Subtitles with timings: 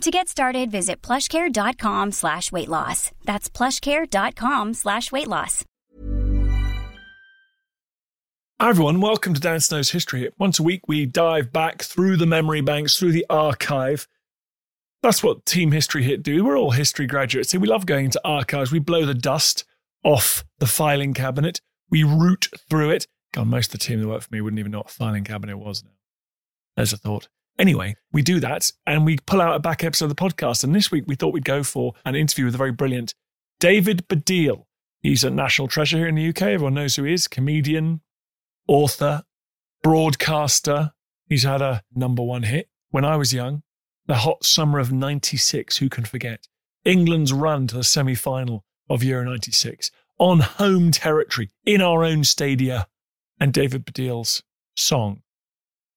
[0.00, 3.10] To get started, visit plushcare.com slash weight loss.
[3.24, 5.64] That's plushcare.com slash weight loss.
[8.60, 12.26] Hi everyone, welcome to Dan Snow's History Once a week, we dive back through the
[12.26, 14.06] memory banks, through the archive.
[15.02, 16.44] That's what Team History Hit do.
[16.44, 17.50] We're all history graduates.
[17.50, 18.72] See, we love going into archives.
[18.72, 19.64] We blow the dust
[20.02, 21.60] off the filing cabinet.
[21.90, 23.06] We root through it.
[23.32, 25.58] God, most of the team that work for me wouldn't even know what filing cabinet
[25.58, 25.90] was now.
[26.76, 27.28] There's a thought.
[27.58, 30.64] Anyway, we do that and we pull out a back episode of the podcast.
[30.64, 33.14] And this week we thought we'd go for an interview with a very brilliant
[33.60, 34.64] David Baddiel.
[35.00, 36.42] He's a national treasure here in the UK.
[36.42, 38.00] Everyone knows who he is comedian,
[38.66, 39.22] author,
[39.82, 40.92] broadcaster.
[41.28, 43.62] He's had a number one hit when I was young.
[44.06, 46.48] The hot summer of 96, who can forget?
[46.84, 52.24] England's run to the semi final of Euro 96 on home territory in our own
[52.24, 52.86] stadia.
[53.40, 54.42] And David Baddiel's
[54.76, 55.22] song,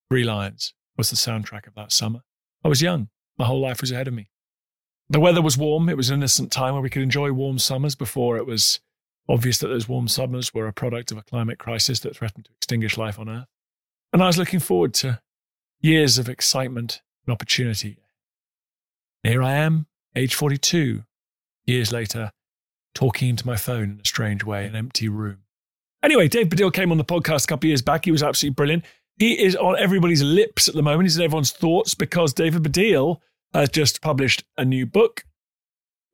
[0.10, 2.22] Three Lions was the soundtrack of that summer.
[2.64, 3.10] I was young.
[3.38, 4.30] My whole life was ahead of me.
[5.10, 5.88] The weather was warm.
[5.88, 8.80] It was an innocent time where we could enjoy warm summers before it was
[9.30, 12.52] obvious that those warm summers were a product of a climate crisis that threatened to
[12.58, 13.48] extinguish life on Earth.
[14.12, 15.22] And I was looking forward to
[15.80, 18.00] years of excitement and opportunity.
[19.24, 21.04] Here I am, age 42,
[21.66, 22.32] years later,
[22.94, 25.40] talking into my phone in a strange way, an empty room.
[26.04, 28.06] Anyway, Dave Baddiel came on the podcast a couple of years back.
[28.06, 28.86] He was absolutely brilliant.
[29.18, 31.04] He is on everybody's lips at the moment.
[31.04, 33.18] He's in everyone's thoughts because David Baddiel
[33.54, 35.26] has just published a new book.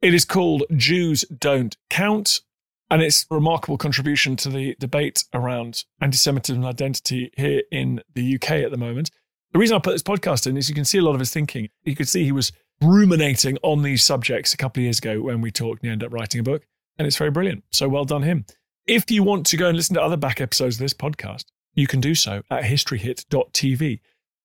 [0.02, 2.42] It is called Jews Don't Count,
[2.90, 8.02] and it's a remarkable contribution to the debate around anti Semitism and identity here in
[8.14, 9.12] the UK at the moment.
[9.52, 11.32] The reason I put this podcast in is you can see a lot of his
[11.32, 11.70] thinking.
[11.84, 15.42] You could see he was ruminating on these subjects a couple of years ago when
[15.42, 16.66] we talked and he ended up writing a book,
[16.98, 17.64] and it's very brilliant.
[17.72, 18.46] So well done him.
[18.88, 21.88] If you want to go and listen to other back episodes of this podcast, you
[21.88, 24.00] can do so at historyhit.tv.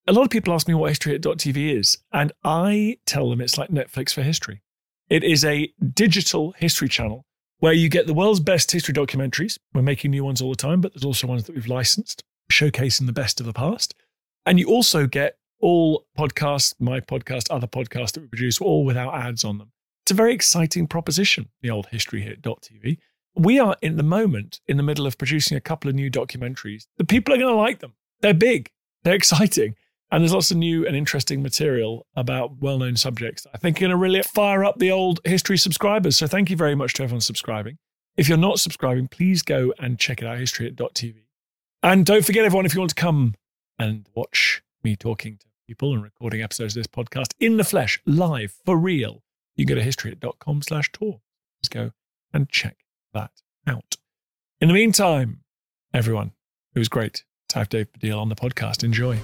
[0.07, 3.71] A lot of people ask me what historyhit.tv is, and I tell them it's like
[3.71, 4.63] Netflix for history.
[5.11, 7.27] It is a digital history channel
[7.59, 9.59] where you get the world's best history documentaries.
[9.75, 13.07] We're making new ones all the time, but there's also ones that we've licensed, showcasing
[13.07, 13.95] the best of the past.
[14.47, 19.15] And you also get all podcasts, my podcast, other podcasts that we produce, all without
[19.15, 19.73] ads on them.
[20.05, 22.99] It's a very exciting proposition, the old historyhit.tv
[23.39, 26.87] we are in the moment in the middle of producing a couple of new documentaries.
[26.97, 27.95] The people are going to like them.
[28.21, 28.71] They're big,
[29.05, 29.77] they're exciting.
[30.11, 33.89] And there's lots of new and interesting material about well known subjects I think you're
[33.89, 36.17] going to really fire up the old history subscribers.
[36.17, 37.77] So thank you very much to everyone subscribing.
[38.17, 41.15] If you're not subscribing, please go and check it out, historyhit.tv.
[41.83, 43.35] And don't forget, everyone, if you want to come
[43.79, 48.01] and watch me talking to people and recording episodes of this podcast in the flesh,
[48.07, 49.23] live, for real,
[49.55, 51.21] you can go to historyhit.com slash tour.
[51.61, 51.93] Please go
[52.33, 52.79] and check
[53.19, 53.31] that
[53.67, 53.97] out.
[54.61, 55.41] In the meantime,
[55.93, 56.33] everyone,
[56.75, 58.85] it was great to have Dave Baddiel on the podcast.
[58.85, 59.19] Enjoy.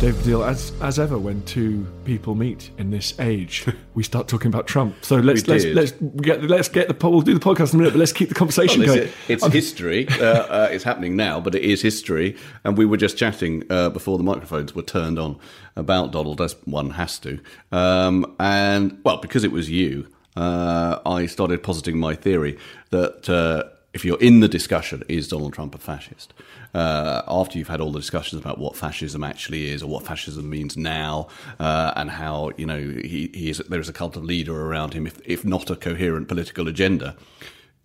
[0.00, 4.46] Dave Deal, as as ever, when two people meet in this age, we start talking
[4.46, 4.94] about Trump.
[5.02, 7.92] So let's let's let's get let's get the we'll do the podcast in a minute,
[7.92, 9.08] but let's keep the conversation well, going.
[9.28, 10.08] It's, it's history.
[10.20, 12.36] Uh, uh, it's happening now, but it is history.
[12.64, 15.38] And we were just chatting uh, before the microphones were turned on
[15.76, 17.40] about Donald, as one has to.
[17.72, 22.58] Um, and well, because it was you, uh, I started positing my theory
[22.90, 26.32] that uh, if you're in the discussion, is Donald Trump a fascist?
[26.72, 30.48] Uh, after you've had all the discussions about what fascism actually is or what fascism
[30.48, 31.28] means now,
[31.58, 34.94] uh, and how you know he, he is there is a cult of leader around
[34.94, 37.16] him, if, if not a coherent political agenda,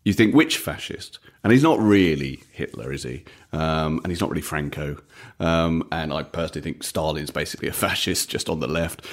[0.04, 1.20] you think which fascist?
[1.44, 3.24] And he's not really Hitler, is he?
[3.52, 4.98] Um, and he's not really Franco.
[5.40, 9.06] Um, and I personally think Stalin's basically a fascist, just on the left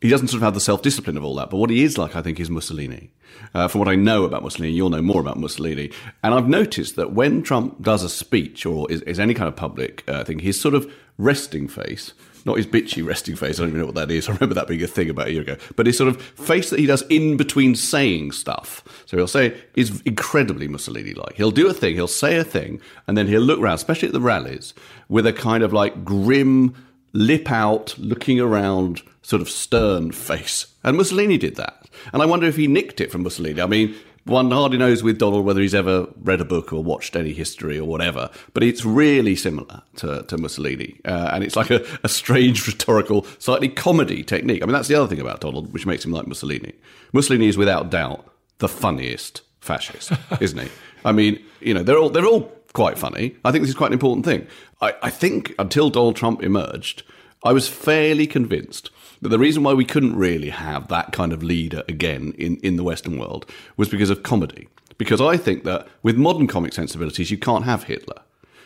[0.00, 1.50] he doesn't sort of have the self discipline of all that.
[1.50, 3.10] But what he is like, I think, is Mussolini.
[3.54, 5.90] Uh, from what I know about Mussolini, you'll know more about Mussolini.
[6.22, 9.56] And I've noticed that when Trump does a speech or is, is any kind of
[9.56, 12.12] public uh, thing, his sort of resting face,
[12.44, 14.28] not his bitchy resting face, I don't even know what that is.
[14.28, 15.56] I remember that being a thing about a year ago.
[15.74, 18.84] But his sort of face that he does in between saying stuff.
[19.06, 21.34] So he'll say, is incredibly Mussolini like.
[21.34, 24.14] He'll do a thing, he'll say a thing, and then he'll look around, especially at
[24.14, 24.74] the rallies,
[25.08, 26.74] with a kind of like grim,
[27.12, 30.66] lip out, looking around, sort of stern face.
[30.84, 31.86] And Mussolini did that.
[32.12, 33.60] And I wonder if he nicked it from Mussolini.
[33.60, 33.94] I mean,
[34.28, 37.78] one hardly knows with Donald whether he's ever read a book or watched any history
[37.78, 41.00] or whatever, but it's really similar to, to Mussolini.
[41.04, 44.62] Uh, and it's like a, a strange rhetorical, slightly comedy technique.
[44.62, 46.74] I mean, that's the other thing about Donald, which makes him like Mussolini.
[47.12, 48.26] Mussolini is without doubt
[48.58, 50.68] the funniest fascist, isn't he?
[51.04, 53.36] I mean, you know, they're all, they're all quite funny.
[53.44, 54.46] I think this is quite an important thing.
[54.80, 57.02] I, I think until Donald Trump emerged,
[57.44, 61.42] I was fairly convinced that the reason why we couldn't really have that kind of
[61.42, 64.68] leader again in, in the Western world was because of comedy.
[64.96, 68.22] Because I think that with modern comic sensibilities, you can't have Hitler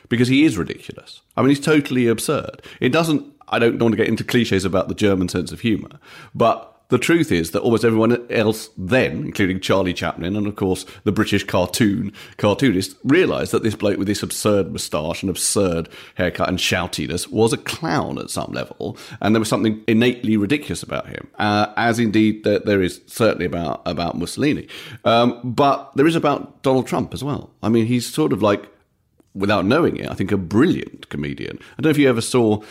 [0.08, 1.20] because he is ridiculous.
[1.36, 2.62] I mean, he's totally absurd.
[2.80, 5.98] It doesn't, I don't want to get into cliches about the German sense of humour,
[6.34, 10.84] but the truth is that almost everyone else then, including Charlie Chaplin and of course
[11.04, 16.50] the British cartoon cartoonist, realised that this bloke with this absurd moustache and absurd haircut
[16.50, 21.06] and shoutiness was a clown at some level, and there was something innately ridiculous about
[21.08, 24.68] him, uh, as indeed there is certainly about about Mussolini,
[25.06, 27.50] um, but there is about Donald Trump as well.
[27.62, 28.68] I mean, he's sort of like,
[29.34, 31.58] without knowing it, I think a brilliant comedian.
[31.58, 32.62] I don't know if you ever saw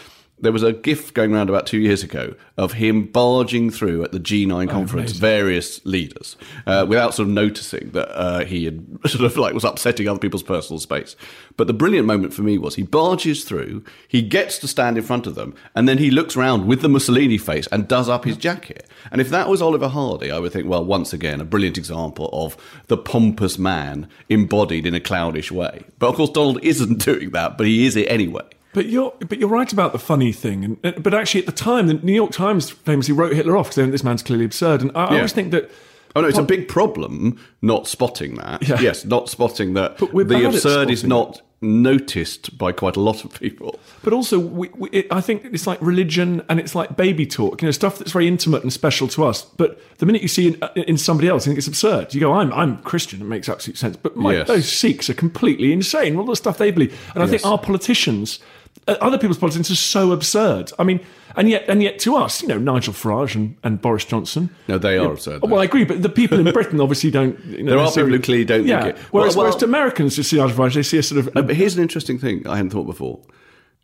[0.41, 4.11] there was a gif going around about two years ago of him barging through at
[4.11, 6.35] the G9 conference various leaders
[6.65, 10.19] uh, without sort of noticing that uh, he had sort of like was upsetting other
[10.19, 11.15] people's personal space.
[11.57, 15.03] But the brilliant moment for me was he barges through, he gets to stand in
[15.03, 18.25] front of them, and then he looks around with the Mussolini face and does up
[18.25, 18.87] his jacket.
[19.11, 22.29] And if that was Oliver Hardy, I would think, well, once again, a brilliant example
[22.33, 25.83] of the pompous man embodied in a clownish way.
[25.99, 28.43] But of course, Donald isn't doing that, but he is it anyway.
[28.73, 31.87] But you're but you're right about the funny thing, and, but actually at the time,
[31.87, 35.05] the New York Times famously wrote Hitler off because this man's clearly absurd, and I,
[35.05, 35.69] I always think that.
[36.13, 38.67] Oh no, it's a big problem not spotting that.
[38.67, 38.81] Yeah.
[38.81, 41.41] Yes, not spotting that the absurd is not it.
[41.61, 43.79] noticed by quite a lot of people.
[44.03, 47.61] But also, we, we, it, I think it's like religion and it's like baby talk,
[47.61, 49.43] you know, stuff that's very intimate and special to us.
[49.43, 52.13] But the minute you see in, in somebody else, you think it's absurd.
[52.13, 53.95] You go, I'm, I'm Christian, it makes absolute sense.
[53.95, 54.47] But my, Yes.
[54.47, 56.99] those Sikhs are completely insane, all the stuff they believe.
[57.13, 60.71] And I think our politicians, uh, other people's politics are so absurd.
[60.79, 60.99] I mean,
[61.35, 64.49] and yet, and yet to us, you know, Nigel Farage and, and Boris Johnson.
[64.67, 65.41] No, they are absurd.
[65.43, 67.39] Well, I agree, but the people in Britain obviously don't.
[67.45, 68.83] You know, There are people who clearly don't yeah.
[68.83, 69.01] think it.
[69.11, 71.35] Whereas, Well, whereas to Americans, to see Nigel Farage, they see a sort of.
[71.35, 73.21] No, but here's an interesting thing I hadn't thought before.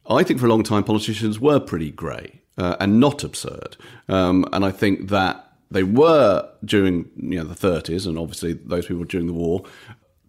[0.09, 3.77] I think for a long time politicians were pretty grey uh, and not absurd,
[4.09, 8.87] um, and I think that they were during you know the 30s, and obviously those
[8.87, 9.63] people during the war.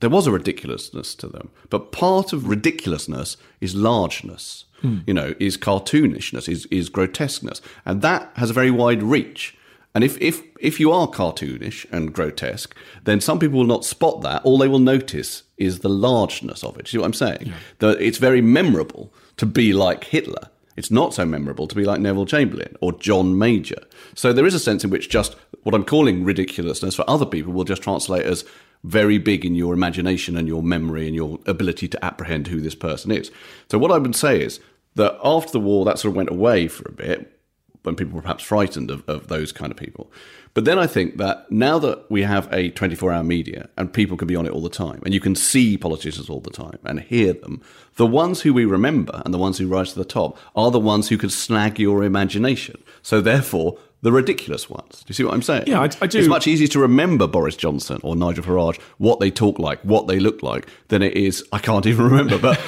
[0.00, 4.65] There was a ridiculousness to them, but part of ridiculousness is largeness.
[4.81, 4.99] Hmm.
[5.09, 9.56] You know, is cartoonishness, is is grotesqueness, and that has a very wide reach.
[9.95, 14.21] And if, if, if you are cartoonish and grotesque, then some people will not spot
[14.23, 14.45] that.
[14.45, 16.87] All they will notice is the largeness of it.
[16.87, 17.53] See what I'm saying?
[17.79, 20.50] That it's very memorable to be like Hitler.
[20.77, 23.83] It's not so memorable to be like Neville Chamberlain or John Major.
[24.15, 25.35] So there is a sense in which just
[25.65, 28.45] what I'm calling ridiculousness for other people will just translate as
[28.85, 32.75] very big in your imagination and your memory and your ability to apprehend who this
[32.75, 33.31] person is.
[33.71, 34.61] So what I would say is
[34.95, 37.39] that after the war, that sort of went away for a bit
[37.83, 40.11] when people were perhaps frightened of, of those kind of people.
[40.55, 44.17] But then I think that now that we have a 24 hour media and people
[44.17, 46.79] can be on it all the time and you can see politicians all the time
[46.85, 47.63] and hear them,
[47.97, 50.81] the ones who we remember and the ones who rise to the top are the
[50.81, 52.83] ones who can snag your imagination.
[53.03, 55.00] So therefore, the ridiculous ones.
[55.00, 55.65] Do you see what I'm saying?
[55.67, 56.19] Yeah, I- I do.
[56.19, 60.06] It's much easier to remember Boris Johnson or Nigel Farage, what they talk like, what
[60.06, 62.59] they look like, than it is, I can't even remember, but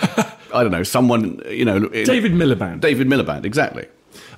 [0.54, 1.88] I don't know, someone, you know.
[1.88, 2.80] David Miliband.
[2.80, 3.86] David Miliband, exactly.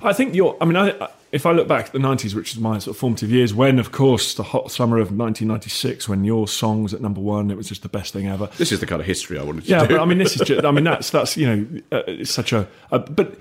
[0.03, 0.55] I think you're.
[0.61, 2.99] I mean, I, if I look back at the '90s, which is my sort of
[2.99, 7.01] formative years, when, of course, the hot summer of 1996, when your song was at
[7.01, 8.49] number one, it was just the best thing ever.
[8.57, 9.95] This is the kind of history I wanted to Yeah, do.
[9.95, 10.45] but I mean, this is.
[10.47, 12.67] Just, I mean, that's that's you know, uh, it's such a.
[12.91, 13.39] a but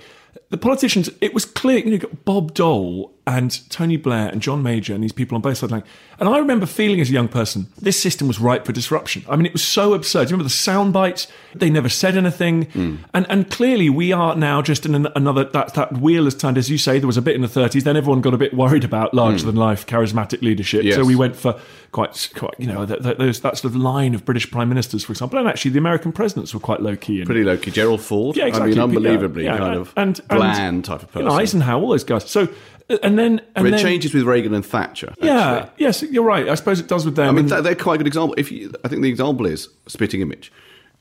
[0.50, 1.78] the politicians, it was clear.
[1.78, 5.56] You know, Bob Dole and Tony Blair and John Major and these people on both
[5.58, 5.70] sides.
[5.72, 5.84] line.
[6.18, 9.24] And I remember feeling as a young person, this system was ripe for disruption.
[9.28, 10.26] I mean, it was so absurd.
[10.26, 11.28] Do you remember the sound bites?
[11.54, 12.64] They never said anything.
[12.66, 12.96] Hmm.
[13.14, 16.58] And and clearly, we are now just in an, another that that wheel has turned.
[16.58, 17.82] As you say, there was a bit in the 30s.
[17.84, 20.82] Then everyone got a bit worried about larger than life, charismatic leadership.
[20.84, 20.96] Yes.
[20.96, 21.60] So we went for
[21.92, 25.04] quite, quite you know, that, that, those, that sort of line of British prime ministers,
[25.04, 25.38] for example.
[25.38, 27.24] And actually, the American presidents were quite low key.
[27.24, 27.70] Pretty low key.
[27.70, 28.36] Gerald Ford.
[28.36, 28.72] Yeah, exactly.
[28.72, 31.22] I mean, unbelievably Yeah, yeah, kind and- of and, and, bland type of person.
[31.22, 32.28] You know, Eisenhower, all those guys.
[32.30, 32.48] So,
[32.90, 35.14] uh, and then, and it then, changes with Reagan and Thatcher.
[35.20, 36.48] yeah, yes, you're right.
[36.48, 37.28] I suppose it does with them.
[37.28, 38.34] I mean, th- they're quite a good example.
[38.38, 40.52] If you, I think the example is spitting image.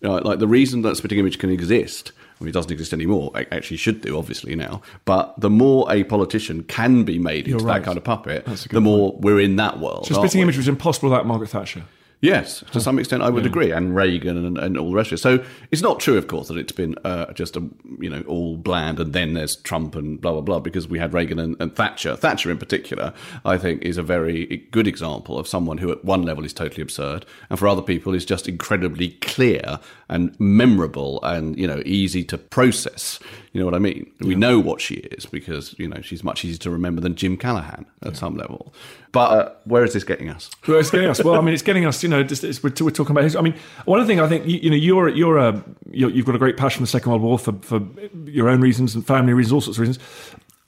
[0.02, 2.92] You know, like the reason that spitting image can exist, I mean, it doesn't exist
[2.92, 3.32] anymore.
[3.36, 4.82] It actually should do, obviously now.
[5.06, 7.80] But the more a politician can be made into right.
[7.80, 10.08] that kind of puppet, That's a good the more we're in that world.
[10.08, 10.44] so spitting we?
[10.44, 11.84] image was impossible without Margaret Thatcher.
[12.22, 13.50] Yes, to some extent, I would yeah.
[13.50, 15.22] agree, and Reagan and, and, all the rest of it.
[15.22, 17.68] So it's not true, of course, that it's been uh, just a
[18.00, 21.16] you know all bland, and then there's Trump and blah blah blah, because we had
[21.16, 22.16] Reagan and, and, Thatcher.
[22.16, 23.12] Thatcher, in particular,
[23.44, 26.84] I think, is a very good example of someone who, at one level, is totally
[26.84, 32.24] absurd, and for other people, is just incredibly clear and memorable, and you know easy
[32.26, 33.18] to process.
[33.52, 34.12] You know what I mean?
[34.20, 34.28] Yeah.
[34.28, 37.36] We know what she is because you know she's much easier to remember than Jim
[37.36, 38.20] Callaghan at yeah.
[38.20, 38.76] some level.
[39.12, 40.50] But uh, where is this getting us?
[40.66, 41.22] Where is getting us?
[41.24, 42.02] Well, I mean, it's getting us.
[42.02, 43.24] You know, just, we're, we're, talking about.
[43.24, 43.40] History.
[43.40, 46.10] I mean, one of the things I think you, you know, you're you're a you
[46.10, 47.82] have got a great passion for the Second World War for for
[48.26, 50.00] your own reasons and family reasons, all sorts of reasons.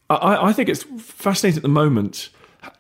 [0.10, 2.30] I, I think it's fascinating at the moment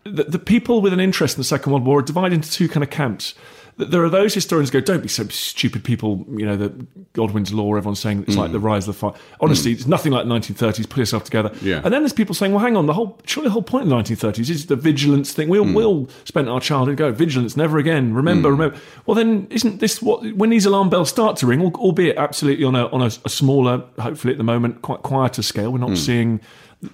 [0.06, 2.68] that the people with an interest in the Second World War are divided into two
[2.68, 3.34] kind of camps
[3.78, 6.26] there are those historians who go, don't be so stupid, people.
[6.30, 7.76] You know, that Godwin's law.
[7.76, 8.40] Everyone's saying it's mm.
[8.40, 9.14] like the rise of the fire.
[9.42, 9.76] Honestly, mm.
[9.76, 10.88] it's nothing like the 1930s.
[10.88, 11.52] Put yourself together.
[11.62, 11.82] Yeah.
[11.84, 13.90] And then there's people saying, well, hang on, the whole surely the whole point of
[13.90, 15.50] the 1930s is the vigilance thing.
[15.50, 15.76] We all, mm.
[15.76, 18.14] we all spent our childhood go vigilance, never again.
[18.14, 18.52] Remember, mm.
[18.52, 18.78] remember.
[19.06, 22.76] Well, then isn't this what when these alarm bells start to ring, albeit absolutely on
[22.76, 25.72] a on a, a smaller, hopefully at the moment, quite quieter scale.
[25.72, 25.98] We're not mm.
[25.98, 26.42] seeing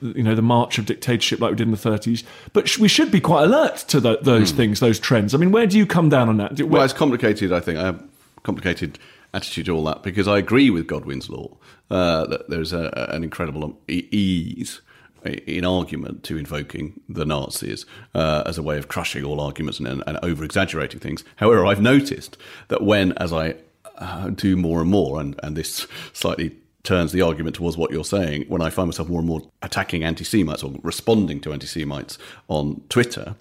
[0.02, 2.88] you know the march of dictatorship like we did in the 30s but sh- we
[2.88, 4.58] should be quite alert to the, those mm.
[4.58, 6.94] things those trends i mean where do you come down on that do, well it's
[6.94, 8.04] complicated i think i have
[8.44, 9.00] complicated
[9.34, 11.50] attitude to all that because i agree with godwin's law
[11.92, 14.82] uh, that there's a, an incredible ease
[15.26, 20.04] in argument to invoking the Nazis uh, as a way of crushing all arguments and,
[20.06, 21.24] and over exaggerating things.
[21.38, 22.38] However, I've noticed
[22.70, 23.56] that when, as I
[23.98, 28.06] uh, do more and more, and, and this slightly turns the argument towards what you're
[28.06, 31.68] saying when I find myself more and more attacking anti Semites or responding to anti
[31.68, 32.18] Semites
[32.48, 33.36] on Twitter.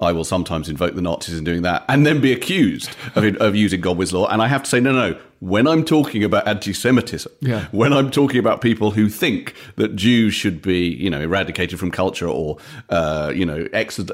[0.00, 3.54] I will sometimes invoke the Nazis in doing that and then be accused of, of
[3.54, 4.26] using Godwin's law.
[4.26, 7.66] And I have to say, no, no, when I'm talking about anti-Semitism, yeah.
[7.70, 11.90] when I'm talking about people who think that Jews should be, you know, eradicated from
[11.90, 12.58] culture or,
[12.88, 14.12] uh, you know, exod-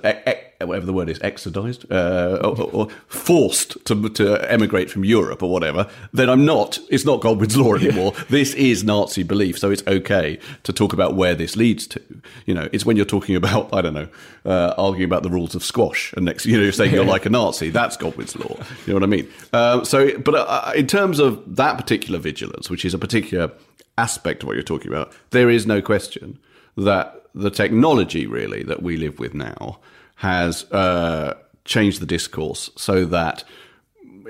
[0.67, 5.51] whatever the word is, exodized uh, or, or, forced to, to emigrate from Europe or
[5.51, 6.79] whatever, then I'm not.
[6.91, 8.13] It's not Godwin's law anymore.
[8.17, 8.25] Yeah.
[8.29, 12.03] This is Nazi belief, so it's okay to talk about where this leads to.
[12.47, 14.09] You know, it's when you're talking about I don't know,
[14.45, 17.27] uh, arguing about the rules of squash, and next you know you're saying you're like
[17.27, 17.71] a Nazi.
[17.71, 18.57] That's Godwin's law.
[18.87, 19.29] You know what I mean?
[19.53, 23.51] Uh, so, but uh, in terms of that particular vigilance, which is a particular
[23.99, 26.39] aspect of what you're talking about, there is no question
[26.77, 29.79] that the technology really that we live with now
[30.21, 31.35] has uh,
[31.65, 33.43] changed the discourse so that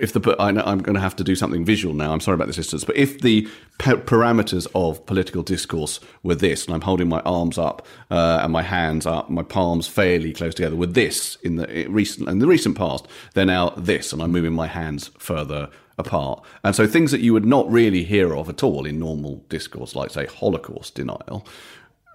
[0.00, 2.12] if the I am going to have to do something visual now.
[2.12, 6.74] I'm sorry about the distance, but if the parameters of political discourse were this, and
[6.74, 10.76] I'm holding my arms up uh, and my hands up, my palms fairly close together,
[10.76, 14.52] with this in the recent in the recent past, they're now this, and I'm moving
[14.52, 16.44] my hands further apart.
[16.62, 19.96] And so things that you would not really hear of at all in normal discourse,
[19.96, 21.44] like say Holocaust denial,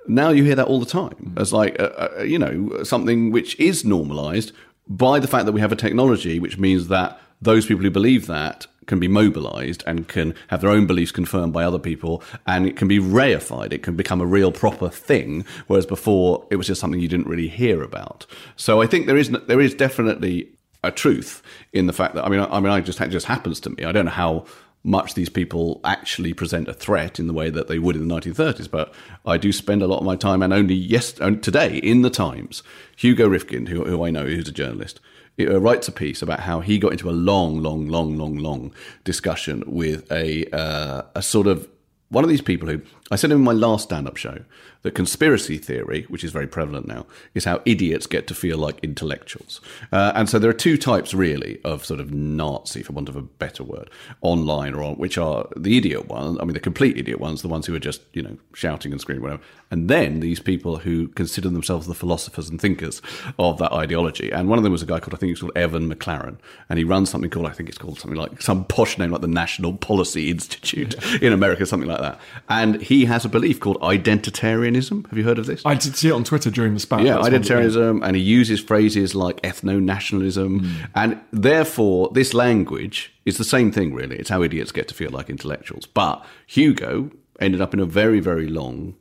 [0.08, 3.60] now you hear that all the time as like uh, uh, you know something which
[3.60, 4.52] is normalized
[4.88, 8.28] by the fact that we have a technology which means that those people who believe
[8.28, 12.68] that can be mobilized and can have their own beliefs confirmed by other people and
[12.68, 13.74] it can be reified.
[13.74, 17.28] It can become a real proper thing whereas before it was just something you didn't
[17.28, 18.26] really hear about.
[18.56, 20.50] So i think there is there is definitely
[20.84, 21.42] a truth
[21.74, 23.84] in the fact that i mean i mean i just it just happens to me.
[23.84, 24.46] I don't know how
[24.86, 28.16] much these people actually present a threat in the way that they would in the
[28.16, 28.70] 1930s.
[28.70, 28.94] But
[29.26, 32.62] I do spend a lot of my time, and only yes, today in the Times,
[32.96, 35.00] Hugo Rifkin, who, who I know, who's a journalist,
[35.40, 38.72] uh, writes a piece about how he got into a long, long, long, long, long
[39.04, 41.68] discussion with a uh, a sort of
[42.16, 42.82] one of these people who
[43.12, 44.40] I said in my last stand up show
[44.84, 48.80] that conspiracy theory, which is very prevalent now, is how idiots get to feel like
[48.82, 49.60] intellectuals.
[49.92, 53.18] Uh, and so there are two types, really, of sort of Nazi, for want of
[53.18, 53.90] a better word,
[54.22, 57.48] online or on, which are the idiot ones, I mean, the complete idiot ones, the
[57.50, 59.42] ones who are just, you know, shouting and screaming, whatever.
[59.72, 63.02] And then these people who consider themselves the philosophers and thinkers
[63.38, 64.32] of that ideology.
[64.32, 66.38] And one of them was a guy called, I think he's called Evan McLaren.
[66.70, 69.22] And he runs something called, I think it's called something like some posh name like
[69.22, 72.05] the National Policy Institute in America, something like that.
[72.50, 75.08] And he has a belief called identitarianism.
[75.08, 75.62] Have you heard of this?
[75.66, 77.02] I did see it on Twitter during the spat.
[77.02, 80.90] Yeah, identitarianism, and he uses phrases like ethno nationalism, mm.
[80.96, 83.94] and therefore this language is the same thing.
[83.94, 85.86] Really, it's how idiots get to feel like intellectuals.
[85.86, 88.96] But Hugo ended up in a very, very long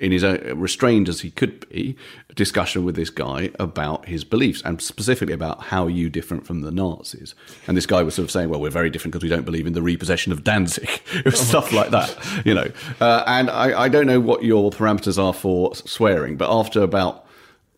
[0.00, 1.96] in his own, restrained as he could be,
[2.34, 6.62] discussion with this guy about his beliefs and specifically about how are you different from
[6.62, 7.34] the Nazis.
[7.66, 9.66] And this guy was sort of saying, well, we're very different because we don't believe
[9.66, 12.70] in the repossession of Danzig, It oh stuff like that, you know.
[13.00, 17.26] Uh, and I, I don't know what your parameters are for swearing, but after about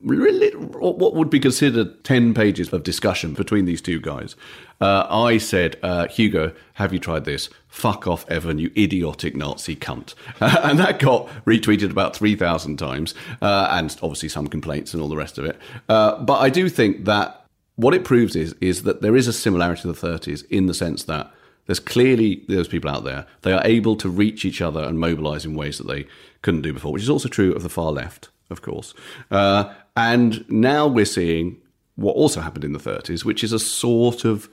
[0.02, 4.34] what would be considered 10 pages of discussion between these two guys.
[4.80, 7.50] Uh, I said, uh, Hugo, have you tried this?
[7.68, 10.14] Fuck off, Evan, you idiotic Nazi cunt.
[10.40, 15.08] Uh, and that got retweeted about 3,000 times, uh, and obviously some complaints and all
[15.10, 15.58] the rest of it.
[15.88, 17.44] Uh, but I do think that
[17.76, 20.74] what it proves is is that there is a similarity to the 30s in the
[20.74, 21.32] sense that
[21.66, 23.26] there's clearly those people out there.
[23.42, 26.06] They are able to reach each other and mobilise in ways that they
[26.42, 28.92] couldn't do before, which is also true of the far left, of course.
[29.30, 31.58] Uh, and now we're seeing
[31.96, 34.48] what also happened in the 30s, which is a sort of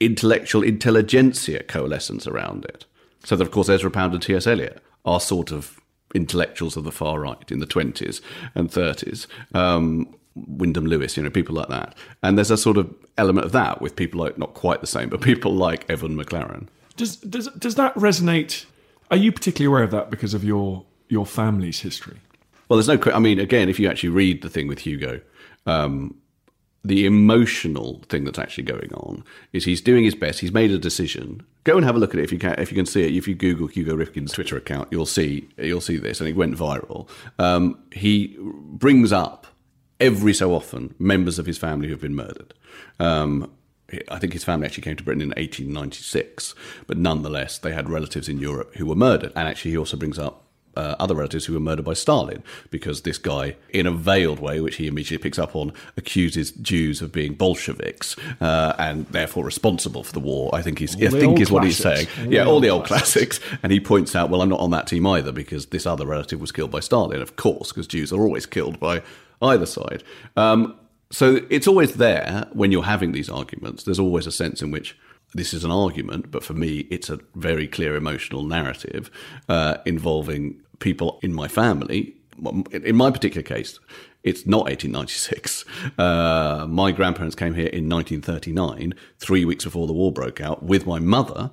[0.00, 2.84] intellectual intelligentsia coalescence around it.
[3.24, 4.44] So that, of course, Ezra Pound and T.S.
[4.44, 5.80] Eliot are sort of
[6.16, 8.20] intellectuals of the far right in the 20s
[8.56, 9.28] and 30s.
[9.54, 11.94] Um, Wyndham Lewis, you know, people like that.
[12.24, 15.08] And there's a sort of element of that with people like, not quite the same,
[15.08, 16.66] but people like Evan McLaren.
[16.96, 18.64] Does, does, does that resonate?
[19.12, 22.18] Are you particularly aware of that because of your, your family's history?
[22.68, 25.20] Well, there's no, I mean, again, if you actually read the thing with Hugo,
[25.66, 26.16] um,
[26.86, 30.40] the emotional thing that's actually going on is he's doing his best.
[30.40, 31.44] He's made a decision.
[31.64, 32.54] Go and have a look at it if you can.
[32.58, 35.80] If you can see it, if you Google Hugo Rifkin's Twitter account, you'll see you'll
[35.80, 37.08] see this, and it went viral.
[37.40, 39.48] Um, he brings up
[39.98, 42.54] every so often members of his family who've been murdered.
[43.00, 43.50] Um,
[44.08, 46.54] I think his family actually came to Britain in 1896,
[46.86, 49.32] but nonetheless, they had relatives in Europe who were murdered.
[49.36, 50.45] And actually, he also brings up
[50.76, 54.60] uh, other relatives who were murdered by Stalin because this guy, in a veiled way,
[54.60, 60.02] which he immediately picks up on, accuses Jews of being Bolsheviks uh, and therefore responsible
[60.02, 60.54] for the war.
[60.54, 62.06] I think he's, I think is what he's saying.
[62.18, 63.38] All yeah, all the old classics.
[63.38, 63.60] classics.
[63.62, 66.40] And he points out, well, I'm not on that team either because this other relative
[66.40, 69.02] was killed by Stalin, of course, because Jews are always killed by
[69.42, 70.02] either side.
[70.36, 70.76] Um,
[71.10, 73.84] so it's always there when you're having these arguments.
[73.84, 74.96] There's always a sense in which
[75.34, 79.10] this is an argument, but for me, it's a very clear emotional narrative
[79.48, 82.14] uh, involving people in my family.
[82.72, 83.78] In my particular case,
[84.22, 85.64] it's not 1896.
[85.98, 90.86] Uh, my grandparents came here in 1939, three weeks before the war broke out, with
[90.86, 91.50] my mother.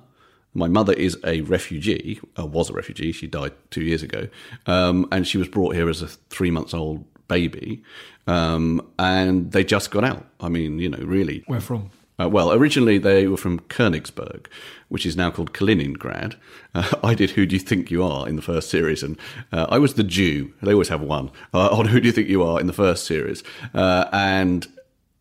[0.54, 3.12] My mother is a refugee, uh, was a refugee.
[3.12, 4.28] She died two years ago.
[4.66, 7.82] Um, and she was brought here as a three months old baby.
[8.26, 10.26] Um, and they just got out.
[10.40, 11.44] I mean, you know, really.
[11.46, 11.90] Where from?
[12.18, 14.46] Uh, well, originally they were from Königsberg,
[14.88, 16.36] which is now called Kaliningrad.
[16.74, 19.18] Uh, I did Who Do You Think You Are in the first series, and
[19.52, 20.52] uh, I was the Jew.
[20.62, 23.06] They always have one uh, on Who Do You Think You Are in the first
[23.06, 23.42] series.
[23.74, 24.66] Uh, and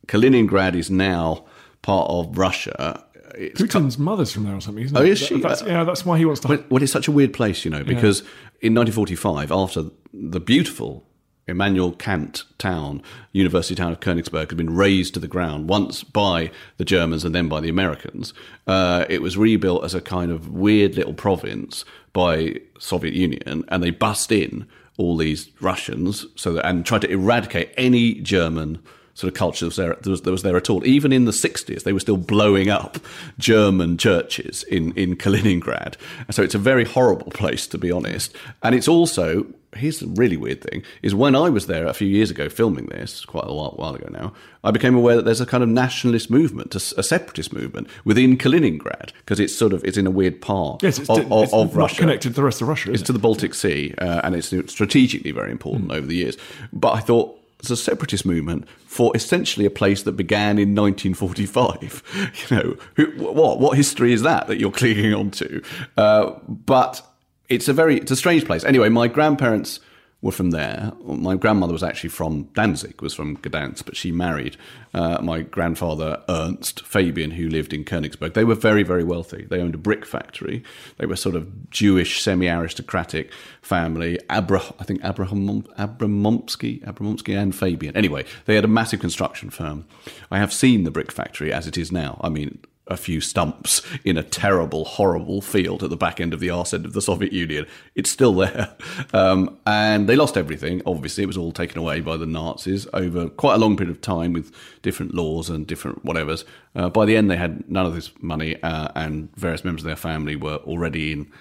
[0.08, 1.46] Kaliningrad is now
[1.82, 3.04] part of Russia.
[3.36, 5.10] It's Putin's co- mother's from there or something, isn't oh, it?
[5.10, 5.40] is she?
[5.42, 6.50] That's, yeah, that's why he wants to.
[6.50, 8.68] Well, well, it's such a weird place, you know, because yeah.
[8.68, 11.08] in 1945, after the beautiful
[11.48, 16.52] Immanuel Kant town, University town of Königsberg, had been razed to the ground once by
[16.78, 18.34] the Germans and then by the Americans.
[18.66, 23.84] Uh, it was rebuilt as a kind of weird little province by Soviet Union, and
[23.84, 28.80] they bust in all these Russians so that, and tried to eradicate any German
[29.16, 30.86] sort of culture that was, there, that was, that was there at all.
[30.86, 32.98] Even in the 60s, they were still blowing up
[33.38, 35.96] German churches in, in Kaliningrad.
[36.32, 38.36] So it's a very horrible place, to be honest.
[38.64, 39.46] And it's also
[39.76, 42.86] here's the really weird thing is when I was there a few years ago filming
[42.88, 45.70] this, quite a while, while ago now, I became aware that there's a kind of
[45.70, 50.12] nationalist movement, a, a separatist movement within Kaliningrad because it's sort of it's in a
[50.12, 52.92] weird part yes, it's, of, to, it's of Russia, connected to the rest of Russia.
[52.92, 53.06] It's it?
[53.06, 55.96] to the Baltic Sea, uh, and it's strategically very important mm.
[55.96, 56.38] over the years.
[56.72, 57.40] But I thought
[57.72, 62.04] a separatist movement for essentially a place that began in 1945.
[62.50, 65.62] You know, who, what what history is that that you're clinging onto?
[65.98, 67.06] Uh, but
[67.50, 68.64] it's a very it's a strange place.
[68.64, 69.80] Anyway, my grandparents
[70.24, 70.94] were from there.
[71.04, 74.56] My grandmother was actually from Danzig, was from Gdansk, but she married
[74.94, 78.34] uh, my grandfather Ernst Fabian, who lived in Königsberg.
[78.34, 79.46] They were very, very wealthy.
[79.46, 80.64] They owned a brick factory.
[80.98, 84.18] They were sort of Jewish, semi-aristocratic family.
[84.30, 87.96] Abra, I think Abraham Abramomsky, Abramomsky and Fabian.
[87.96, 89.86] Anyway, they had a massive construction firm.
[90.32, 92.20] I have seen the brick factory as it is now.
[92.24, 96.40] I mean, a few stumps in a terrible, horrible field at the back end of
[96.40, 97.66] the arse end of the Soviet Union.
[97.96, 98.76] It's still there.
[99.14, 100.82] Um, and they lost everything.
[100.86, 104.02] Obviously, it was all taken away by the Nazis over quite a long period of
[104.02, 106.46] time with different laws and different whatevers.
[106.76, 109.88] Uh, by the end, they had none of this money, uh, and various members of
[109.88, 111.32] their family were already in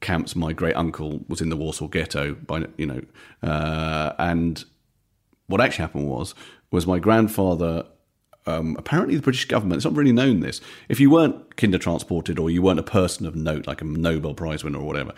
[0.00, 0.34] camps.
[0.34, 3.02] My great uncle was in the Warsaw Ghetto, by you know,
[3.42, 4.64] uh, and
[5.46, 6.34] what actually happened was
[6.70, 7.84] was my grandfather
[8.48, 12.38] um, apparently the British government, it's not really known this, if you weren't kinder transported
[12.38, 15.12] or you weren't a person of note, like a Nobel Prize winner or whatever,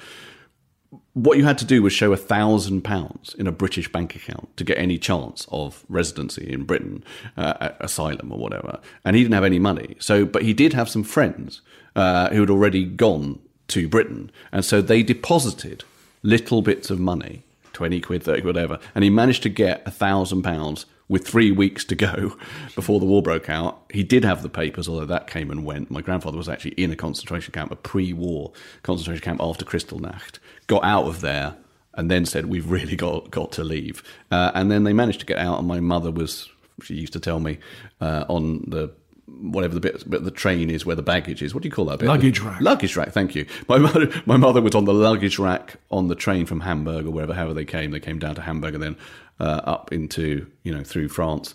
[1.13, 4.57] what you had to do was show a thousand pounds in a British bank account
[4.57, 7.05] to get any chance of residency in Britain,
[7.37, 8.81] uh, asylum or whatever.
[9.05, 9.97] And he didn't have any money.
[10.01, 11.63] So, but he did have some friends
[11.95, 13.39] uh, who had already gone
[13.69, 15.85] to Britain, and so they deposited
[16.23, 20.43] little bits of money, twenty quid, thirty, whatever, and he managed to get a thousand
[20.43, 22.37] pounds with three weeks to go
[22.77, 23.83] before the war broke out.
[23.93, 25.91] He did have the papers, although that came and went.
[25.91, 28.53] My grandfather was actually in a concentration camp, a pre war
[28.85, 31.57] concentration camp after Kristallnacht, got out of there
[31.95, 34.05] and then said, We've really got, got to leave.
[34.31, 36.49] Uh, and then they managed to get out, and my mother was
[36.83, 37.59] she used to tell me
[38.01, 38.91] uh, on the
[39.41, 41.55] whatever the bit, but the train is where the baggage is.
[41.55, 42.09] What do you call that bit?
[42.09, 42.61] Luggage rack.
[42.61, 43.11] Luggage rack.
[43.13, 43.47] Thank you.
[43.69, 47.11] My mother, my mother was on the luggage rack on the train from Hamburg or
[47.11, 47.91] wherever, however they came.
[47.91, 48.97] They came down to Hamburg and then
[49.39, 51.55] uh, up into you know through France,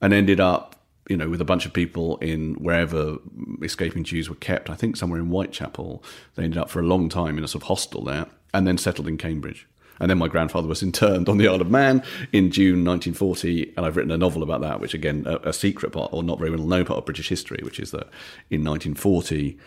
[0.00, 0.76] and ended up
[1.08, 3.18] you know with a bunch of people in wherever
[3.62, 4.70] escaping Jews were kept.
[4.70, 6.02] I think somewhere in Whitechapel.
[6.34, 8.78] They ended up for a long time in a sort of hostel there, and then
[8.78, 9.66] settled in Cambridge.
[10.00, 12.02] And then my grandfather was interned on the Isle of Man
[12.32, 15.92] in June 1940, and I've written a novel about that, which again, a, a secret
[15.92, 18.08] part, or not very well known part of British history, which is that
[18.50, 19.58] in 1940,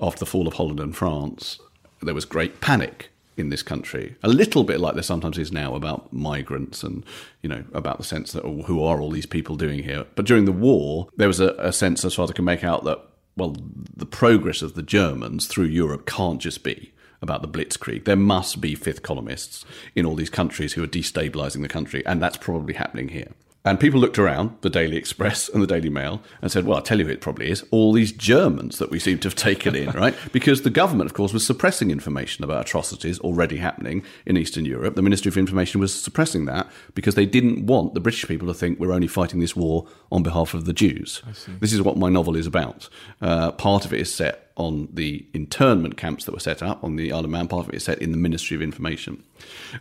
[0.00, 1.58] after the fall of Holland and France,
[2.02, 5.74] there was great panic in this country, a little bit like there sometimes is now
[5.74, 7.04] about migrants and
[7.42, 10.06] you know about the sense that oh, who are all these people doing here.
[10.14, 12.62] But during the war, there was a, a sense, as far as I can make
[12.62, 13.00] out, that
[13.36, 13.56] well,
[13.96, 18.04] the progress of the Germans through Europe can't just be about the blitzkrieg.
[18.04, 22.22] There must be fifth columnists in all these countries who are destabilizing the country, and
[22.22, 23.32] that's probably happening here.
[23.66, 26.82] And people looked around the Daily Express and the Daily Mail and said, well, I'll
[26.82, 29.74] tell you who it probably is all these Germans that we seem to have taken
[29.74, 30.14] in, right?
[30.32, 34.96] Because the government, of course, was suppressing information about atrocities already happening in Eastern Europe.
[34.96, 38.54] The Ministry of Information was suppressing that because they didn't want the British people to
[38.54, 41.22] think we're only fighting this war on behalf of the Jews.
[41.60, 42.90] This is what my novel is about.
[43.22, 46.96] Uh, part of it is set on the internment camps that were set up on
[46.96, 47.48] the Isle of Man.
[47.48, 49.24] Part of it is set in the Ministry of Information.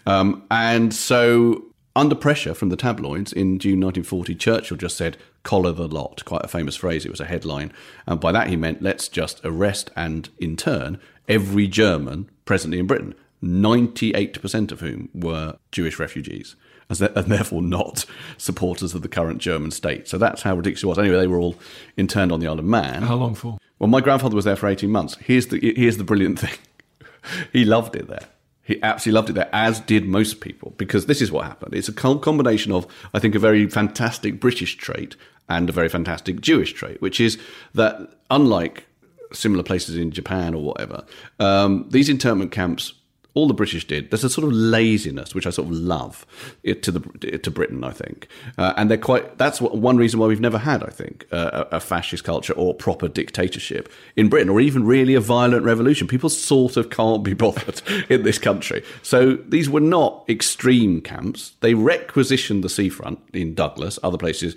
[0.05, 5.71] Um, and so under pressure from the tabloids in June 1940, Churchill just said, collar
[5.71, 6.25] the lot.
[6.25, 7.05] Quite a famous phrase.
[7.05, 7.71] It was a headline.
[8.07, 13.13] And by that he meant, let's just arrest and intern every German presently in Britain,
[13.43, 16.55] 98% of whom were Jewish refugees.
[16.89, 18.05] And therefore not
[18.37, 20.07] supporters of the current German state.
[20.07, 20.99] So that's how ridiculous it was.
[20.99, 21.55] Anyway, they were all
[21.95, 23.03] interned on the Isle of Man.
[23.03, 23.57] How long for?
[23.79, 25.15] Well, my grandfather was there for 18 months.
[25.15, 26.57] Here's the, here's the brilliant thing
[27.53, 28.27] he loved it there.
[28.63, 31.73] He absolutely loved it there, as did most people, because this is what happened.
[31.73, 35.15] It's a combination of, I think, a very fantastic British trait
[35.49, 37.37] and a very fantastic Jewish trait, which is
[37.73, 38.85] that unlike
[39.33, 41.05] similar places in Japan or whatever,
[41.39, 42.93] um, these internment camps
[43.35, 44.11] all the British did.
[44.11, 46.25] There's a sort of laziness which I sort of love
[46.63, 47.83] to the to Britain.
[47.83, 49.37] I think, uh, and they're quite.
[49.37, 52.53] That's what, one reason why we've never had, I think, uh, a, a, fascist culture
[52.53, 56.07] or proper dictatorship in Britain, or even really a violent revolution.
[56.07, 58.83] People sort of can't be bothered in this country.
[59.01, 61.53] So these were not extreme camps.
[61.61, 64.55] They requisitioned the seafront in Douglas, other places,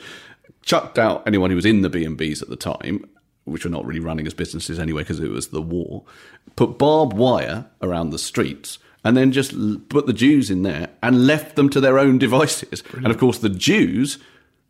[0.62, 3.09] chucked out anyone who was in the B and B's at the time,
[3.47, 6.05] which were not really running as businesses anyway because it was the war,
[6.57, 9.53] put barbed wire around the streets and then just
[9.89, 12.83] put the Jews in there and left them to their own devices.
[12.83, 13.07] Brilliant.
[13.07, 14.19] And of course, the Jews,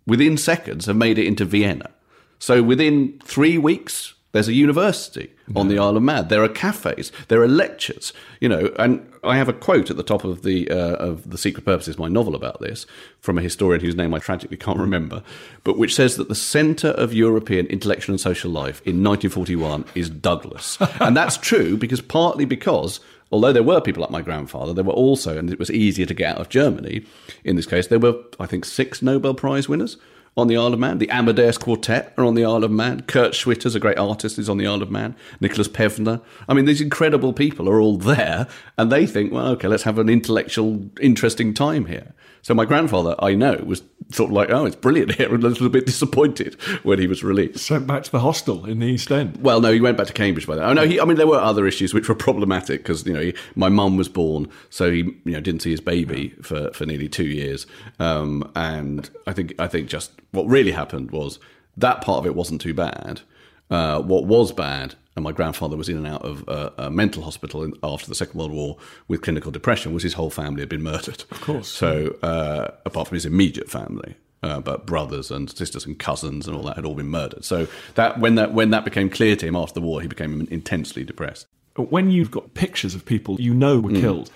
[0.07, 1.91] within seconds, have made it into Vienna.
[2.39, 6.29] So within three weeks, there's a university on the Isle of Man.
[6.29, 7.11] There are cafes.
[7.29, 8.13] There are lectures.
[8.41, 11.39] You know, and I have a quote at the top of the uh, of the
[11.39, 12.87] Secret Purposes, my novel about this,
[13.21, 15.23] from a historian whose name I tragically can't remember,
[15.65, 20.11] but which says that the centre of European intellectual and social life in 1941 is
[20.11, 23.01] Douglas, and that's true because partly because
[23.33, 26.15] although there were people like my grandfather, there were also, and it was easier to
[26.15, 27.05] get out of Germany.
[27.43, 29.97] In this case, there were, I think, six Nobel Prize winners
[30.37, 30.99] on the Isle of Man.
[30.99, 33.01] The Amadeus Quartet are on the Isle of Man.
[33.03, 35.17] Kurt Schwitters a great artist, is on the Isle of Man.
[35.41, 36.21] Nikolaus Pevsner.
[36.49, 38.47] I mean, these incredible people are all there,
[38.77, 42.13] and they think, well, okay, let's have an intellectual, interesting time here.
[42.43, 45.49] So my grandfather, I know, was sort of like, oh, it's brilliant here, and a
[45.49, 47.59] little bit disappointed when he was released.
[47.59, 49.39] Sent back to the hostel in the East End.
[49.43, 50.65] Well, no, he went back to Cambridge by then.
[50.65, 53.21] Oh no, he, I mean, there were other issues which were problematic because you know
[53.21, 56.43] he, my mum was born, so he you know didn't see his baby yeah.
[56.43, 57.67] for, for nearly two years,
[57.99, 61.39] um, and I think I think just what really happened was
[61.77, 63.23] that part of it wasn't too bad.
[63.71, 67.23] Uh, what was bad and my grandfather was in and out of uh, a mental
[67.23, 68.77] hospital after the Second World War
[69.09, 71.25] with clinical depression, was his whole family had been murdered.
[71.31, 71.69] Of course.
[71.69, 76.55] So, uh, apart from his immediate family, uh, but brothers and sisters and cousins and
[76.55, 77.45] all that had all been murdered.
[77.45, 80.47] So that when that when that became clear to him after the war, he became
[80.51, 81.47] intensely depressed.
[81.77, 84.01] When you've got pictures of people you know were mm.
[84.01, 84.31] killed,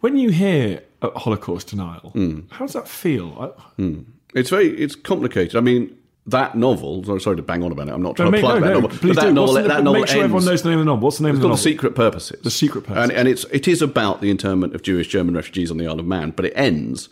[0.00, 2.50] when you hear Holocaust denial, mm.
[2.50, 3.54] how does that feel?
[3.78, 4.06] Mm.
[4.34, 5.54] It's very it's complicated.
[5.56, 7.20] I mean, that novel.
[7.20, 7.94] Sorry to bang on about it.
[7.94, 8.98] I'm not trying no, to plug no, that no, novel.
[8.98, 9.32] Please that do.
[9.32, 11.04] novel, that novel make sure ends, everyone knows the name of the novel.
[11.04, 11.56] What's the name of the novel?
[11.56, 12.40] The Secret Purposes.
[12.42, 13.10] The Secret Purposes.
[13.10, 16.00] And, and, it's it is about the internment of Jewish German refugees on the Isle
[16.00, 17.08] of Man, but it ends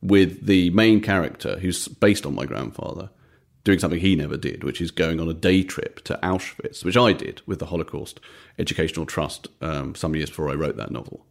[0.00, 3.10] with the main character, who's based on my grandfather,
[3.64, 6.96] doing something he never did, which is going on a day trip to Auschwitz, which
[6.96, 8.20] I did with the Holocaust
[8.58, 11.26] Educational Trust um, some years before I wrote that novel.